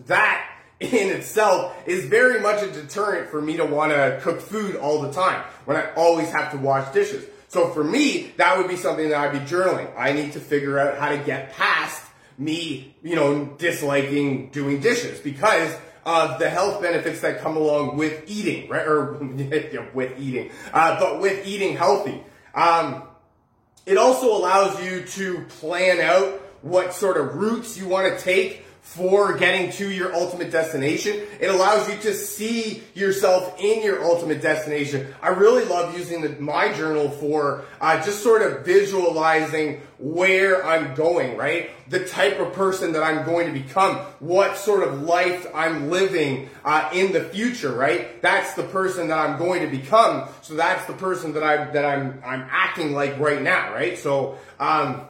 That 0.05 0.56
in 0.79 1.09
itself 1.09 1.75
is 1.87 2.05
very 2.05 2.39
much 2.39 2.61
a 2.61 2.71
deterrent 2.71 3.29
for 3.29 3.41
me 3.41 3.57
to 3.57 3.65
want 3.65 3.91
to 3.91 4.19
cook 4.21 4.39
food 4.39 4.75
all 4.75 5.01
the 5.01 5.11
time 5.11 5.43
when 5.65 5.75
I 5.75 5.91
always 5.95 6.29
have 6.31 6.51
to 6.51 6.57
wash 6.57 6.93
dishes. 6.93 7.25
So 7.47 7.69
for 7.69 7.83
me, 7.83 8.31
that 8.37 8.57
would 8.57 8.67
be 8.67 8.75
something 8.75 9.09
that 9.09 9.17
I'd 9.17 9.31
be 9.31 9.39
journaling. 9.39 9.91
I 9.97 10.11
need 10.11 10.33
to 10.33 10.39
figure 10.39 10.77
out 10.77 10.97
how 10.97 11.09
to 11.09 11.17
get 11.17 11.53
past 11.53 12.03
me, 12.37 12.95
you 13.01 13.15
know, 13.15 13.45
disliking 13.57 14.49
doing 14.51 14.79
dishes 14.79 15.19
because 15.19 15.75
of 16.05 16.39
the 16.39 16.49
health 16.49 16.81
benefits 16.81 17.21
that 17.21 17.39
come 17.39 17.57
along 17.57 17.97
with 17.97 18.23
eating, 18.27 18.69
right? 18.69 18.85
Or 18.85 19.13
with 19.93 20.19
eating, 20.19 20.51
uh, 20.73 20.99
but 20.99 21.19
with 21.21 21.47
eating 21.47 21.75
healthy. 21.75 22.23
Um, 22.53 23.03
it 23.85 23.97
also 23.97 24.37
allows 24.37 24.83
you 24.83 25.03
to 25.03 25.45
plan 25.59 26.01
out 26.01 26.41
what 26.61 26.93
sort 26.93 27.17
of 27.17 27.35
routes 27.35 27.77
you 27.77 27.87
want 27.87 28.15
to 28.15 28.23
take 28.23 28.65
for 28.87 29.37
getting 29.37 29.69
to 29.69 29.91
your 29.91 30.15
ultimate 30.15 30.49
destination. 30.49 31.21
It 31.39 31.47
allows 31.47 31.87
you 31.89 31.97
to 31.99 32.13
see 32.15 32.81
yourself 32.95 33.59
in 33.59 33.83
your 33.83 34.03
ultimate 34.03 34.41
destination. 34.41 35.13
I 35.21 35.29
really 35.29 35.65
love 35.65 35.95
using 35.95 36.21
the, 36.21 36.29
my 36.39 36.73
journal 36.73 37.09
for 37.09 37.65
uh, 37.81 38.01
just 38.03 38.23
sort 38.23 38.41
of 38.41 38.65
visualizing 38.65 39.81
where 39.99 40.65
I'm 40.65 40.95
going, 40.95 41.37
right? 41.37 41.69
The 41.89 42.05
type 42.05 42.39
of 42.39 42.53
person 42.53 42.93
that 42.93 43.03
I'm 43.03 43.25
going 43.25 43.53
to 43.53 43.59
become, 43.59 43.97
what 44.19 44.57
sort 44.57 44.87
of 44.87 45.01
life 45.03 45.45
I'm 45.53 45.89
living 45.89 46.49
uh, 46.63 46.89
in 46.93 47.11
the 47.11 47.25
future, 47.25 47.73
right? 47.73 48.19
That's 48.21 48.53
the 48.53 48.63
person 48.63 49.09
that 49.09 49.19
I'm 49.19 49.37
going 49.37 49.61
to 49.61 49.67
become. 49.67 50.29
So 50.41 50.55
that's 50.55 50.85
the 50.85 50.93
person 50.93 51.33
that 51.33 51.43
I 51.43 51.69
that 51.71 51.85
I'm 51.85 52.21
I'm 52.25 52.47
acting 52.49 52.93
like 52.93 53.19
right 53.19 53.41
now, 53.41 53.73
right? 53.73 53.97
So. 53.97 54.37
Um, 54.59 55.01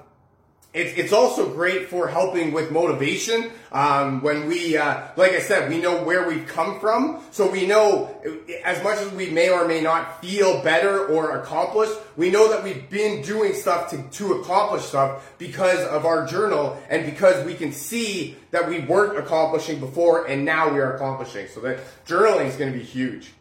it's, 0.74 0.98
it's 0.98 1.14
also 1.14 1.50
great 1.54 1.90
for 1.90 2.08
helping 2.08 2.52
with 2.52 2.72
motivation. 2.72 3.52
Um, 3.72 4.22
when 4.22 4.48
we, 4.48 4.78
uh, 4.78 5.08
like 5.16 5.32
I 5.32 5.40
said, 5.40 5.70
we 5.70 5.80
know 5.80 6.04
where 6.04 6.28
we've 6.28 6.46
come 6.46 6.80
from. 6.80 7.24
So 7.32 7.50
we 7.50 7.66
know 7.66 8.16
as 8.64 8.84
much 8.84 9.00
as 9.00 9.12
we 9.14 9.30
may 9.30 9.50
or 9.50 9.68
may 9.68 9.82
not 9.82 10.22
feel 10.22 10.62
better 10.62 11.08
or 11.08 11.40
accomplished, 11.40 11.94
we 12.16 12.30
know 12.30 12.50
that 12.50 12.64
we've 12.64 12.90
been 12.90 13.22
doing 13.24 13.54
stuff 13.54 13.90
to, 13.92 14.04
to 14.04 14.34
accomplish 14.34 14.84
stuff 14.84 15.34
because 15.38 15.80
of 15.88 16.06
our 16.06 16.28
journal 16.28 16.80
and 16.90 17.06
because 17.06 17.44
we 17.46 17.56
can 17.56 17.72
see 17.72 18.36
that 18.52 18.70
we 18.70 18.80
weren't 18.82 19.18
accomplishing 19.18 19.80
before 19.80 20.28
and 20.28 20.46
now 20.46 20.72
we 20.72 20.80
are 20.80 20.96
accomplishing. 20.96 21.48
So 21.48 21.62
that 21.62 21.80
journaling 22.06 22.46
is 22.46 22.56
going 22.56 22.72
to 22.72 22.78
be 22.78 22.86
huge. 22.86 23.32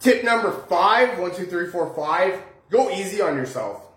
Tip 0.00 0.24
number 0.24 0.50
five, 0.68 1.18
one, 1.18 1.34
two, 1.34 1.46
three, 1.46 1.70
four, 1.70 1.94
five, 1.94 2.42
go 2.70 2.90
easy 2.90 3.20
on 3.20 3.36
yourself. 3.36 3.87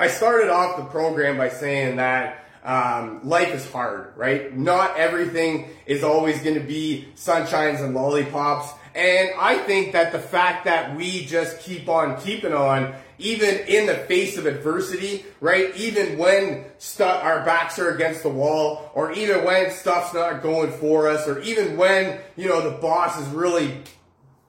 I 0.00 0.06
started 0.06 0.48
off 0.48 0.76
the 0.76 0.84
program 0.84 1.36
by 1.38 1.48
saying 1.48 1.96
that 1.96 2.44
um, 2.62 3.26
life 3.26 3.52
is 3.52 3.68
hard, 3.70 4.12
right? 4.16 4.56
Not 4.56 4.96
everything 4.96 5.70
is 5.86 6.04
always 6.04 6.40
going 6.42 6.54
to 6.54 6.64
be 6.64 7.08
sunshines 7.16 7.82
and 7.82 7.94
lollipops. 7.94 8.72
And 8.94 9.30
I 9.38 9.58
think 9.58 9.92
that 9.92 10.12
the 10.12 10.18
fact 10.18 10.66
that 10.66 10.96
we 10.96 11.24
just 11.24 11.60
keep 11.60 11.88
on 11.88 12.20
keeping 12.20 12.52
on, 12.52 12.94
even 13.18 13.56
in 13.66 13.86
the 13.86 13.94
face 13.94 14.36
of 14.36 14.46
adversity, 14.46 15.24
right? 15.40 15.74
Even 15.76 16.16
when 16.16 16.64
stuff, 16.78 17.24
our 17.24 17.44
backs 17.44 17.78
are 17.78 17.90
against 17.90 18.22
the 18.22 18.28
wall, 18.28 18.90
or 18.94 19.12
even 19.12 19.44
when 19.44 19.70
stuff's 19.72 20.14
not 20.14 20.42
going 20.42 20.70
for 20.72 21.08
us, 21.08 21.26
or 21.26 21.40
even 21.40 21.76
when, 21.76 22.20
you 22.36 22.48
know, 22.48 22.70
the 22.70 22.76
boss 22.78 23.20
is 23.20 23.26
really 23.28 23.82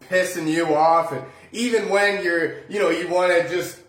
pissing 0.02 0.48
you 0.48 0.76
off, 0.76 1.12
and 1.12 1.24
even 1.52 1.90
when 1.90 2.24
you're, 2.24 2.64
you 2.68 2.80
know, 2.80 2.90
you 2.90 3.08
want 3.08 3.32
to 3.32 3.50
just 3.50 3.80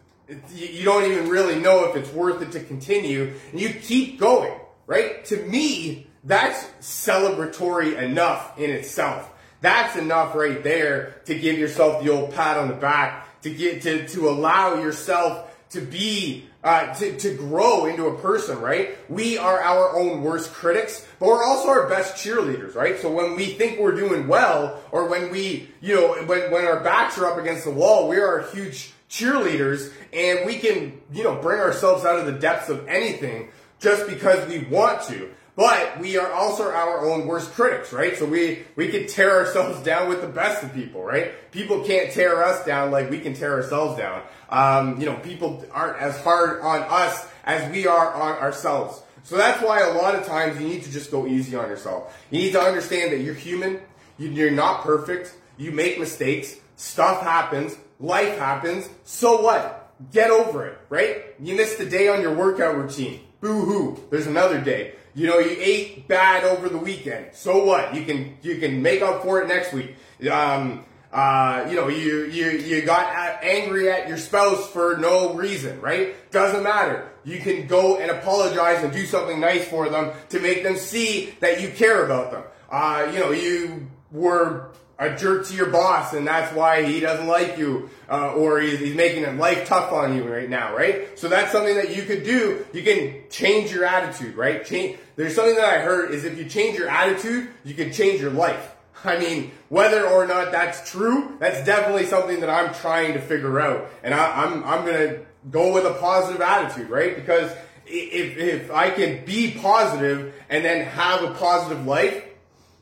you 0.54 0.84
don't 0.84 1.10
even 1.10 1.28
really 1.28 1.58
know 1.58 1.84
if 1.90 1.96
it's 1.96 2.12
worth 2.12 2.42
it 2.42 2.52
to 2.52 2.60
continue, 2.60 3.32
and 3.50 3.60
you 3.60 3.70
keep 3.70 4.18
going, 4.18 4.52
right? 4.86 5.24
To 5.26 5.36
me, 5.36 6.06
that's 6.24 6.64
celebratory 6.80 7.96
enough 7.96 8.58
in 8.58 8.70
itself. 8.70 9.30
That's 9.60 9.96
enough 9.96 10.34
right 10.34 10.62
there 10.62 11.20
to 11.26 11.38
give 11.38 11.58
yourself 11.58 12.02
the 12.02 12.10
old 12.10 12.32
pat 12.32 12.56
on 12.56 12.68
the 12.68 12.74
back, 12.74 13.40
to 13.42 13.50
get 13.50 13.82
to, 13.82 14.06
to 14.08 14.28
allow 14.28 14.74
yourself 14.74 15.46
to 15.70 15.80
be 15.80 16.46
uh, 16.62 16.92
to, 16.94 17.16
to 17.16 17.34
grow 17.34 17.86
into 17.86 18.06
a 18.06 18.18
person, 18.18 18.60
right? 18.60 18.98
We 19.08 19.38
are 19.38 19.60
our 19.60 19.98
own 19.98 20.22
worst 20.22 20.52
critics, 20.52 21.06
but 21.18 21.26
we're 21.26 21.44
also 21.44 21.68
our 21.68 21.88
best 21.88 22.14
cheerleaders, 22.16 22.74
right? 22.74 22.98
So 22.98 23.10
when 23.10 23.34
we 23.34 23.46
think 23.46 23.80
we're 23.80 23.94
doing 23.94 24.28
well, 24.28 24.82
or 24.92 25.08
when 25.08 25.30
we, 25.30 25.70
you 25.80 25.94
know, 25.94 26.14
when, 26.26 26.50
when 26.50 26.66
our 26.66 26.80
backs 26.80 27.16
are 27.16 27.26
up 27.26 27.38
against 27.38 27.64
the 27.64 27.70
wall, 27.70 28.08
we 28.08 28.18
are 28.18 28.40
a 28.40 28.50
huge 28.50 28.92
cheerleaders 29.10 29.92
and 30.12 30.46
we 30.46 30.58
can, 30.58 31.00
you 31.12 31.24
know, 31.24 31.34
bring 31.36 31.60
ourselves 31.60 32.04
out 32.04 32.18
of 32.18 32.26
the 32.26 32.32
depths 32.32 32.68
of 32.68 32.86
anything 32.88 33.50
just 33.80 34.06
because 34.06 34.48
we 34.48 34.60
want 34.64 35.02
to. 35.02 35.30
But 35.56 35.98
we 35.98 36.16
are 36.16 36.32
also 36.32 36.70
our 36.70 37.04
own 37.04 37.26
worst 37.26 37.52
critics, 37.52 37.92
right? 37.92 38.16
So 38.16 38.24
we, 38.24 38.62
we 38.76 38.88
can 38.88 39.06
tear 39.06 39.44
ourselves 39.44 39.80
down 39.84 40.08
with 40.08 40.20
the 40.22 40.28
best 40.28 40.62
of 40.62 40.72
people, 40.72 41.02
right? 41.02 41.32
People 41.50 41.84
can't 41.84 42.12
tear 42.12 42.42
us 42.42 42.64
down 42.64 42.90
like 42.90 43.10
we 43.10 43.20
can 43.20 43.34
tear 43.34 43.54
ourselves 43.54 43.98
down. 43.98 44.22
Um, 44.48 45.00
you 45.00 45.06
know, 45.06 45.16
people 45.16 45.64
aren't 45.72 46.00
as 46.00 46.18
hard 46.20 46.60
on 46.60 46.82
us 46.82 47.26
as 47.44 47.70
we 47.72 47.86
are 47.86 48.14
on 48.14 48.38
ourselves. 48.38 49.02
So 49.24 49.36
that's 49.36 49.62
why 49.62 49.80
a 49.80 49.92
lot 49.92 50.14
of 50.14 50.24
times 50.24 50.60
you 50.60 50.66
need 50.66 50.84
to 50.84 50.90
just 50.90 51.10
go 51.10 51.26
easy 51.26 51.54
on 51.56 51.68
yourself. 51.68 52.16
You 52.30 52.40
need 52.40 52.52
to 52.52 52.60
understand 52.60 53.12
that 53.12 53.18
you're 53.18 53.34
human. 53.34 53.80
You're 54.18 54.50
not 54.50 54.82
perfect. 54.82 55.34
You 55.56 55.72
make 55.72 55.98
mistakes. 55.98 56.56
Stuff 56.76 57.22
happens. 57.22 57.76
Life 58.00 58.38
happens. 58.38 58.88
So 59.04 59.42
what? 59.42 59.92
Get 60.10 60.30
over 60.30 60.66
it, 60.66 60.78
right? 60.88 61.34
You 61.38 61.54
missed 61.54 61.78
a 61.80 61.88
day 61.88 62.08
on 62.08 62.22
your 62.22 62.34
workout 62.34 62.76
routine. 62.76 63.20
Boo 63.40 63.64
hoo. 63.64 64.00
There's 64.10 64.26
another 64.26 64.58
day. 64.58 64.94
You 65.14 65.26
know, 65.26 65.38
you 65.38 65.54
ate 65.58 66.08
bad 66.08 66.44
over 66.44 66.68
the 66.68 66.78
weekend. 66.78 67.34
So 67.34 67.64
what? 67.64 67.94
You 67.94 68.04
can, 68.04 68.38
you 68.40 68.56
can 68.58 68.80
make 68.80 69.02
up 69.02 69.22
for 69.22 69.42
it 69.42 69.48
next 69.48 69.74
week. 69.74 69.96
Um, 70.30 70.86
uh, 71.12 71.66
you 71.68 71.76
know, 71.76 71.88
you, 71.88 72.24
you, 72.26 72.50
you 72.50 72.82
got 72.82 73.42
angry 73.42 73.90
at 73.90 74.08
your 74.08 74.16
spouse 74.16 74.70
for 74.70 74.96
no 74.96 75.34
reason, 75.34 75.80
right? 75.80 76.14
Doesn't 76.30 76.62
matter. 76.62 77.10
You 77.24 77.40
can 77.40 77.66
go 77.66 77.98
and 77.98 78.10
apologize 78.10 78.82
and 78.82 78.92
do 78.92 79.04
something 79.04 79.40
nice 79.40 79.66
for 79.66 79.90
them 79.90 80.12
to 80.30 80.40
make 80.40 80.62
them 80.62 80.76
see 80.76 81.34
that 81.40 81.60
you 81.60 81.68
care 81.70 82.06
about 82.06 82.30
them. 82.30 82.44
Uh, 82.70 83.10
you 83.12 83.18
know, 83.18 83.32
you 83.32 83.90
were 84.12 84.70
a 85.00 85.16
jerk 85.16 85.46
to 85.46 85.54
your 85.54 85.70
boss 85.70 86.12
and 86.12 86.26
that's 86.26 86.54
why 86.54 86.84
he 86.84 87.00
doesn't 87.00 87.26
like 87.26 87.56
you 87.56 87.88
uh, 88.10 88.34
or 88.34 88.60
he's, 88.60 88.78
he's 88.78 88.94
making 88.94 89.38
life 89.38 89.66
tough 89.66 89.90
on 89.92 90.14
you 90.14 90.22
right 90.22 90.48
now 90.48 90.76
right? 90.76 91.18
So 91.18 91.26
that's 91.26 91.50
something 91.50 91.74
that 91.74 91.96
you 91.96 92.02
could 92.02 92.22
do. 92.22 92.64
You 92.74 92.82
can 92.82 93.22
change 93.30 93.72
your 93.72 93.86
attitude 93.86 94.36
right? 94.36 94.64
Change 94.64 94.98
there's 95.16 95.34
something 95.34 95.56
that 95.56 95.64
i 95.64 95.78
heard 95.78 96.12
is 96.12 96.24
if 96.24 96.38
you 96.38 96.44
change 96.44 96.78
your 96.78 96.88
attitude 96.88 97.48
you 97.64 97.74
can 97.74 97.90
change 97.92 98.20
your 98.20 98.30
life. 98.30 98.76
I 99.04 99.18
mean 99.18 99.52
whether 99.70 100.06
or 100.06 100.26
not 100.26 100.52
that's 100.52 100.88
true 100.90 101.34
that's 101.40 101.64
definitely 101.64 102.04
something 102.04 102.40
that 102.40 102.50
i'm 102.50 102.74
trying 102.74 103.14
to 103.14 103.20
figure 103.20 103.58
out. 103.58 103.90
And 104.02 104.12
I, 104.12 104.44
i'm 104.44 104.62
i'm 104.64 104.84
gonna 104.84 105.20
go 105.50 105.72
with 105.72 105.86
a 105.86 105.94
positive 105.94 106.42
attitude 106.42 106.90
right? 106.90 107.16
Because 107.16 107.50
if, 107.86 108.36
if 108.36 108.70
i 108.70 108.90
can 108.90 109.24
be 109.24 109.52
positive 109.52 110.34
and 110.50 110.62
then 110.62 110.84
have 110.84 111.24
a 111.24 111.32
positive 111.32 111.86
life 111.86 112.22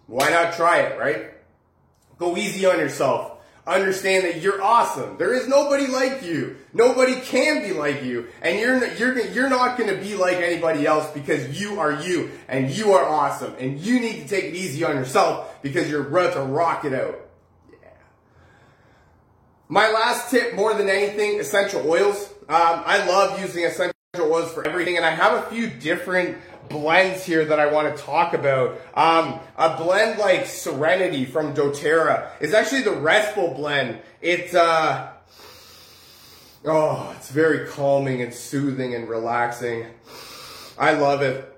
why 0.09 0.31
not 0.31 0.55
try 0.55 0.81
it 0.81 0.99
right 0.99 1.38
Go 2.19 2.37
easy 2.37 2.67
on 2.67 2.79
yourself. 2.79 3.39
Understand 3.69 4.25
that 4.25 4.41
you're 4.41 4.63
awesome. 4.63 5.19
There 5.19 5.35
is 5.35 5.47
nobody 5.47 5.87
like 5.87 6.23
you. 6.23 6.57
Nobody 6.73 7.21
can 7.21 7.63
be 7.63 7.75
like 7.75 8.03
you. 8.03 8.29
And 8.41 8.59
you're, 8.59 8.83
you're, 8.95 9.21
you're 9.27 9.51
not 9.51 9.77
going 9.77 9.95
to 9.95 10.01
be 10.01 10.15
like 10.17 10.39
anybody 10.39 10.87
else 10.87 11.07
because 11.13 11.61
you 11.61 11.79
are 11.79 11.93
you 12.03 12.31
and 12.49 12.71
you 12.71 12.93
are 12.93 13.05
awesome. 13.05 13.55
And 13.59 13.79
you 13.79 14.01
need 14.01 14.23
to 14.23 14.29
take 14.29 14.45
it 14.45 14.55
easy 14.55 14.85
on 14.85 14.97
yourself 14.97 15.61
because 15.61 15.91
you're 15.91 16.09
about 16.09 16.33
to 16.33 16.41
rock 16.41 16.87
it 16.87 16.95
out. 16.95 17.21
Yeah. 17.71 17.89
My 19.69 19.91
last 19.91 20.31
tip, 20.31 20.55
more 20.55 20.73
than 20.73 20.89
anything, 20.89 21.39
essential 21.39 21.87
oils. 21.87 22.31
Um, 22.49 22.83
I 22.87 23.07
love 23.07 23.39
using 23.39 23.67
essential 23.67 23.98
oils 24.23 24.53
for 24.53 24.67
everything 24.67 24.97
and 24.97 25.05
I 25.07 25.11
have 25.11 25.45
a 25.45 25.51
few 25.51 25.69
different 25.69 26.39
blends 26.69 27.25
here 27.25 27.45
that 27.45 27.59
I 27.59 27.67
want 27.67 27.97
to 27.97 28.03
talk 28.03 28.35
about. 28.35 28.81
Um, 28.95 29.41
a 29.57 29.77
blend 29.77 30.19
like 30.19 30.47
Serenity 30.47 31.25
from 31.25 31.55
doTERRA 31.55 32.31
is 32.41 32.55
actually 32.55 32.83
the 32.83 32.93
restful 32.93 33.55
blend. 33.55 34.01
It's, 34.21 34.55
uh, 34.55 35.13
oh, 36.65 37.15
it's 37.17 37.31
very 37.31 37.69
calming 37.69 38.23
and 38.23 38.33
soothing 38.33 38.95
and 38.95 39.09
relaxing. 39.09 39.87
I 40.79 40.93
love 40.95 41.23
it. 41.23 41.55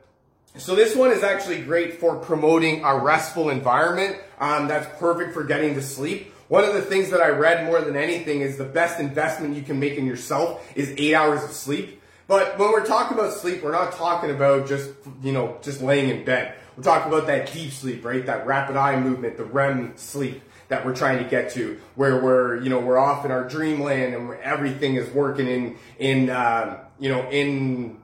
So 0.57 0.75
this 0.75 0.97
one 0.97 1.13
is 1.13 1.23
actually 1.23 1.63
great 1.63 2.01
for 2.01 2.17
promoting 2.17 2.85
a 2.85 2.99
restful 2.99 3.51
environment. 3.51 4.17
Um, 4.39 4.67
that's 4.69 4.99
perfect 4.99 5.33
for 5.33 5.45
getting 5.45 5.75
to 5.75 5.83
sleep. 5.83 6.33
One 6.49 6.65
of 6.65 6.75
the 6.75 6.83
things 6.83 7.11
that 7.11 7.21
I 7.21 7.29
read 7.29 7.67
more 7.67 7.81
than 7.81 7.95
anything 7.95 8.41
is 8.41 8.57
the 8.57 8.65
best 8.65 8.99
investment 8.99 9.55
you 9.55 9.63
can 9.63 9.79
make 9.79 9.95
in 9.95 10.07
yourself 10.07 10.69
is 10.75 10.93
eight 10.97 11.15
hours 11.15 11.45
of 11.45 11.53
sleep. 11.53 12.00
But 12.31 12.61
when 12.61 12.71
we're 12.71 12.87
talking 12.87 13.19
about 13.19 13.33
sleep, 13.33 13.61
we're 13.61 13.73
not 13.73 13.91
talking 13.91 14.31
about 14.31 14.69
just, 14.69 14.89
you 15.21 15.33
know, 15.33 15.59
just 15.63 15.83
laying 15.83 16.11
in 16.11 16.25
bed. 16.25 16.55
We're 16.77 16.85
talking 16.85 17.13
about 17.13 17.27
that 17.27 17.53
deep 17.53 17.73
sleep, 17.73 18.05
right? 18.05 18.25
That 18.25 18.47
rapid 18.47 18.77
eye 18.77 19.01
movement, 19.01 19.37
the 19.37 19.43
REM 19.43 19.95
sleep 19.97 20.41
that 20.69 20.87
we're 20.87 20.95
trying 20.95 21.19
to 21.19 21.29
get 21.29 21.51
to, 21.55 21.81
where 21.97 22.23
we're, 22.23 22.63
you 22.63 22.71
know, 22.71 22.79
we're 22.79 22.99
off 22.99 23.25
in 23.25 23.33
our 23.33 23.49
dreamland 23.49 24.15
and 24.15 24.33
everything 24.35 24.95
is 24.95 25.11
working 25.11 25.49
in, 25.49 25.77
in, 25.99 26.31
um, 26.31 26.77
you 27.01 27.09
know, 27.09 27.29
in 27.31 27.99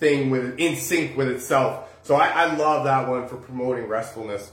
thing 0.00 0.30
with, 0.30 0.58
in 0.58 0.74
sync 0.74 1.16
with 1.16 1.28
itself. 1.28 1.88
So 2.02 2.16
I, 2.16 2.30
I 2.30 2.56
love 2.56 2.82
that 2.86 3.08
one 3.08 3.28
for 3.28 3.36
promoting 3.36 3.86
restfulness. 3.86 4.50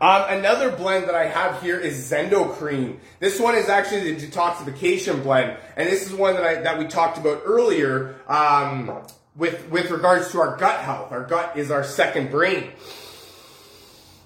Um, 0.00 0.24
another 0.28 0.70
blend 0.70 1.08
that 1.08 1.14
I 1.14 1.26
have 1.26 1.60
here 1.60 1.78
is 1.78 2.10
Zendocrine. 2.10 2.98
This 3.18 3.40
one 3.40 3.56
is 3.56 3.68
actually 3.68 4.14
the 4.14 4.26
detoxification 4.26 5.22
blend, 5.22 5.56
and 5.76 5.88
this 5.88 6.06
is 6.06 6.12
one 6.14 6.34
that 6.34 6.44
I 6.44 6.54
that 6.62 6.78
we 6.78 6.86
talked 6.86 7.18
about 7.18 7.42
earlier 7.44 8.14
um, 8.28 9.02
with 9.36 9.68
with 9.70 9.90
regards 9.90 10.30
to 10.32 10.40
our 10.40 10.56
gut 10.56 10.80
health. 10.80 11.12
Our 11.12 11.24
gut 11.24 11.58
is 11.58 11.70
our 11.70 11.84
second 11.84 12.30
brain. 12.30 12.70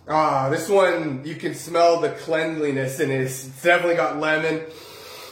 Ah, 0.08 0.48
this 0.50 0.68
one 0.68 1.22
you 1.24 1.36
can 1.36 1.54
smell 1.54 2.00
the 2.00 2.10
cleanliness 2.10 3.00
in 3.00 3.10
it. 3.10 3.22
It's 3.22 3.44
definitely 3.62 3.96
got 3.96 4.18
lemon, 4.18 4.62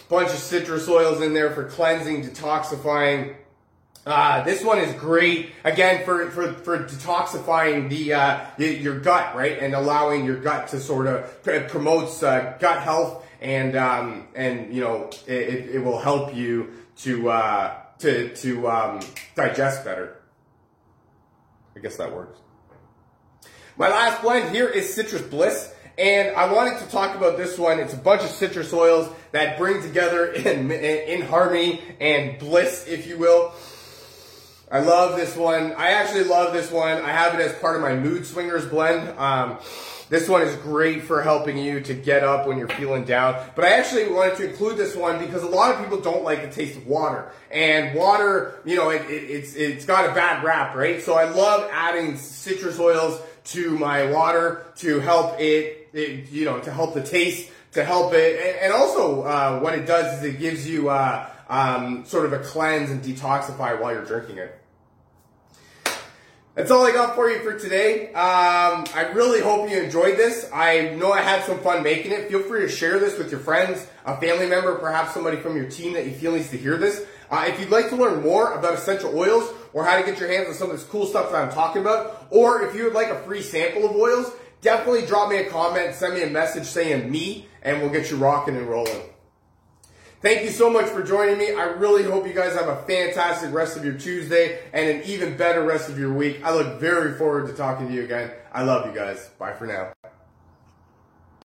bunch 0.09 0.31
of 0.31 0.39
citrus 0.39 0.89
oils 0.89 1.21
in 1.21 1.35
there 1.35 1.51
for 1.51 1.65
cleansing, 1.65 2.25
detoxifying. 2.25 3.37
Uh, 4.07 4.43
this 4.45 4.65
one 4.65 4.79
is 4.79 4.95
great 4.95 5.53
again 5.63 6.05
for 6.07 6.31
for, 6.31 6.55
for 6.55 6.79
detoxifying 6.85 7.91
the 7.91 8.15
uh, 8.15 8.41
your 8.57 8.99
gut, 8.99 9.37
right, 9.37 9.59
and 9.59 9.75
allowing 9.75 10.25
your 10.25 10.37
gut 10.37 10.69
to 10.69 10.81
sort 10.81 11.07
of 11.07 11.31
it 11.47 11.69
promotes 11.69 12.23
uh, 12.23 12.57
gut 12.59 12.83
health 12.83 13.27
and 13.43 13.77
um, 13.77 14.27
and 14.35 14.75
you 14.75 14.81
know 14.81 15.11
it, 15.27 15.75
it 15.75 15.85
will 15.85 15.99
help 15.99 16.35
you 16.35 16.71
to 16.97 17.29
uh, 17.29 17.77
to 17.99 18.35
to 18.37 18.71
um, 18.71 19.01
digest 19.35 19.85
better. 19.85 20.17
I 21.77 21.81
guess 21.81 21.97
that 21.97 22.13
works. 22.13 22.39
My 23.77 23.89
last 23.89 24.23
blend 24.23 24.55
here 24.55 24.69
is 24.69 24.93
Citrus 24.93 25.23
Bliss. 25.23 25.75
And 25.99 26.35
I 26.35 26.51
wanted 26.51 26.79
to 26.79 26.87
talk 26.91 27.15
about 27.15 27.37
this 27.37 27.59
one. 27.59 27.79
It's 27.79 27.93
a 27.93 27.99
bunch 27.99 28.23
of 28.23 28.31
citrus 28.31 28.73
oils 28.73 29.13
that 29.33 29.59
bring 29.59 29.83
together 29.83 30.33
in, 30.33 30.71
in, 30.71 31.21
in 31.21 31.23
harmony 31.23 31.83
and 32.01 32.39
bliss, 32.39 32.87
if 32.89 33.07
you 33.07 33.19
will. 33.19 33.53
I 34.73 34.79
love 34.79 35.17
this 35.17 35.37
one. 35.37 35.73
I 35.73 35.91
actually 35.91 36.25
love 36.25 36.53
this 36.53 36.71
one. 36.71 36.99
I 36.99 37.11
have 37.11 37.35
it 37.35 37.41
as 37.41 37.53
part 37.59 37.75
of 37.75 37.83
my 37.83 37.97
Mood 37.97 38.25
Swingers 38.25 38.65
blend. 38.65 39.19
Um, 39.19 39.59
this 40.11 40.29
one 40.29 40.43
is 40.43 40.55
great 40.57 41.03
for 41.03 41.23
helping 41.23 41.59
you 41.59 41.81
to 41.81 41.95
get 41.95 42.23
up 42.23 42.47
when 42.47 42.57
you're 42.57 42.69
feeling 42.69 43.05
down. 43.05 43.45
But 43.57 43.65
I 43.65 43.71
actually 43.71 44.13
wanted 44.13 44.37
to 44.37 44.49
include 44.49 44.77
this 44.77 44.95
one 44.95 45.19
because 45.19 45.43
a 45.43 45.49
lot 45.49 45.75
of 45.75 45.83
people 45.83 46.01
don't 46.01 46.23
like 46.23 46.43
the 46.43 46.51
taste 46.51 46.77
of 46.77 46.87
water. 46.87 47.33
And 47.51 47.99
water, 47.99 48.61
you 48.65 48.77
know, 48.77 48.91
it, 48.91 49.03
it, 49.11 49.31
it's, 49.31 49.55
it's 49.57 49.85
got 49.85 50.09
a 50.09 50.15
bad 50.15 50.45
rap, 50.45 50.77
right? 50.77 51.03
So 51.03 51.15
I 51.15 51.25
love 51.25 51.69
adding 51.73 52.17
citrus 52.17 52.79
oils 52.79 53.21
to 53.47 53.77
my 53.77 54.13
water 54.13 54.67
to 54.77 55.01
help 55.01 55.41
it, 55.41 55.89
it 55.93 56.31
you 56.31 56.45
know, 56.45 56.61
to 56.61 56.71
help 56.71 56.95
the 56.95 57.03
taste, 57.03 57.51
to 57.73 57.85
help 57.85 58.13
it. 58.15 58.61
And, 58.63 58.73
also, 58.73 59.23
uh, 59.23 59.59
what 59.59 59.77
it 59.77 59.85
does 59.85 60.19
is 60.19 60.35
it 60.35 60.39
gives 60.39 60.69
you, 60.69 60.91
uh, 60.91 61.29
um, 61.49 62.05
sort 62.05 62.27
of 62.27 62.33
a 62.33 62.39
cleanse 62.39 62.91
and 62.91 63.03
detoxify 63.03 63.81
while 63.81 63.93
you're 63.93 64.05
drinking 64.05 64.39
it. 64.39 64.60
That's 66.57 66.73
all 66.73 66.85
I 66.85 66.91
got 66.91 67.15
for 67.15 67.31
you 67.31 67.39
for 67.39 67.57
today. 67.57 68.09
Um, 68.09 68.85
I 68.93 69.13
really 69.15 69.41
hope 69.41 69.71
you 69.71 69.81
enjoyed 69.81 70.17
this. 70.17 70.51
I 70.53 70.97
know 70.97 71.13
I 71.13 71.23
had 71.23 71.45
some 71.45 71.61
fun 71.61 71.85
making 71.85 72.11
it. 72.11 72.29
Feel 72.29 72.43
free 72.43 72.63
to 72.63 72.69
share 72.69 72.99
this 72.99 73.17
with 73.17 73.31
your 73.31 73.39
friends, 73.39 73.87
a 74.05 74.21
family 74.21 74.49
member, 74.49 74.75
perhaps 74.75 75.15
somebody 75.15 75.37
from 75.37 75.57
your 75.57 75.71
team 75.71 75.93
that 75.93 76.07
you 76.07 76.13
feel 76.13 76.33
needs 76.33 76.51
to 76.51 76.59
hear 76.59 76.77
this. 76.77 77.07
Uh, 77.31 77.45
if 77.47 77.61
you'd 77.61 77.71
like 77.71 77.89
to 77.91 77.97
learn 77.97 78.21
more 78.23 78.55
about 78.55 78.75
essential 78.75 79.17
oils 79.17 79.49
or 79.73 79.85
how 79.85 79.97
to 79.97 80.05
get 80.05 80.19
your 80.19 80.29
hands 80.29 80.49
on 80.49 80.55
some 80.55 80.71
of 80.71 80.77
this 80.77 80.85
cool 80.89 81.07
stuff 81.07 81.31
that 81.31 81.41
I'm 81.41 81.53
talking 81.53 81.83
about, 81.83 82.27
or 82.31 82.63
if 82.63 82.75
you 82.75 82.83
would 82.85 82.95
like 82.95 83.09
a 83.09 83.21
free 83.21 83.43
sample 83.43 83.89
of 83.89 83.95
oils, 83.95 84.33
definitely 84.61 85.07
drop 85.07 85.31
me 85.31 85.37
a 85.37 85.49
comment, 85.49 85.95
send 85.95 86.15
me 86.15 86.25
a 86.25 86.31
message 86.31 86.65
saying 86.65 87.09
me, 87.09 87.47
and 87.63 87.81
we'll 87.81 87.91
get 87.91 88.11
you 88.11 88.17
rocking 88.17 88.57
and 88.57 88.67
rolling. 88.67 89.03
Thank 90.23 90.43
you 90.43 90.51
so 90.51 90.69
much 90.69 90.85
for 90.87 91.03
joining 91.03 91.39
me. 91.39 91.55
I 91.55 91.65
really 91.65 92.03
hope 92.03 92.27
you 92.27 92.35
guys 92.35 92.55
have 92.55 92.69
a 92.69 92.83
fantastic 92.83 93.55
rest 93.55 93.79
of 93.79 93.85
your 93.87 93.95
Tuesday 93.95 94.61
and 94.75 94.87
an 94.87 95.03
even 95.05 95.35
better 95.35 95.63
rest 95.63 95.89
of 95.89 95.99
your 95.99 96.13
week. 96.13 96.45
I 96.45 96.53
look 96.53 96.79
very 96.79 97.15
forward 97.17 97.47
to 97.47 97.55
talking 97.55 97.89
to 97.89 97.95
you 97.95 98.05
again. 98.05 98.31
I 98.53 98.63
love 98.63 98.87
you 98.87 98.93
guys. 98.93 99.31
Bye 99.39 99.55
for 99.55 99.67
now. 99.67 99.93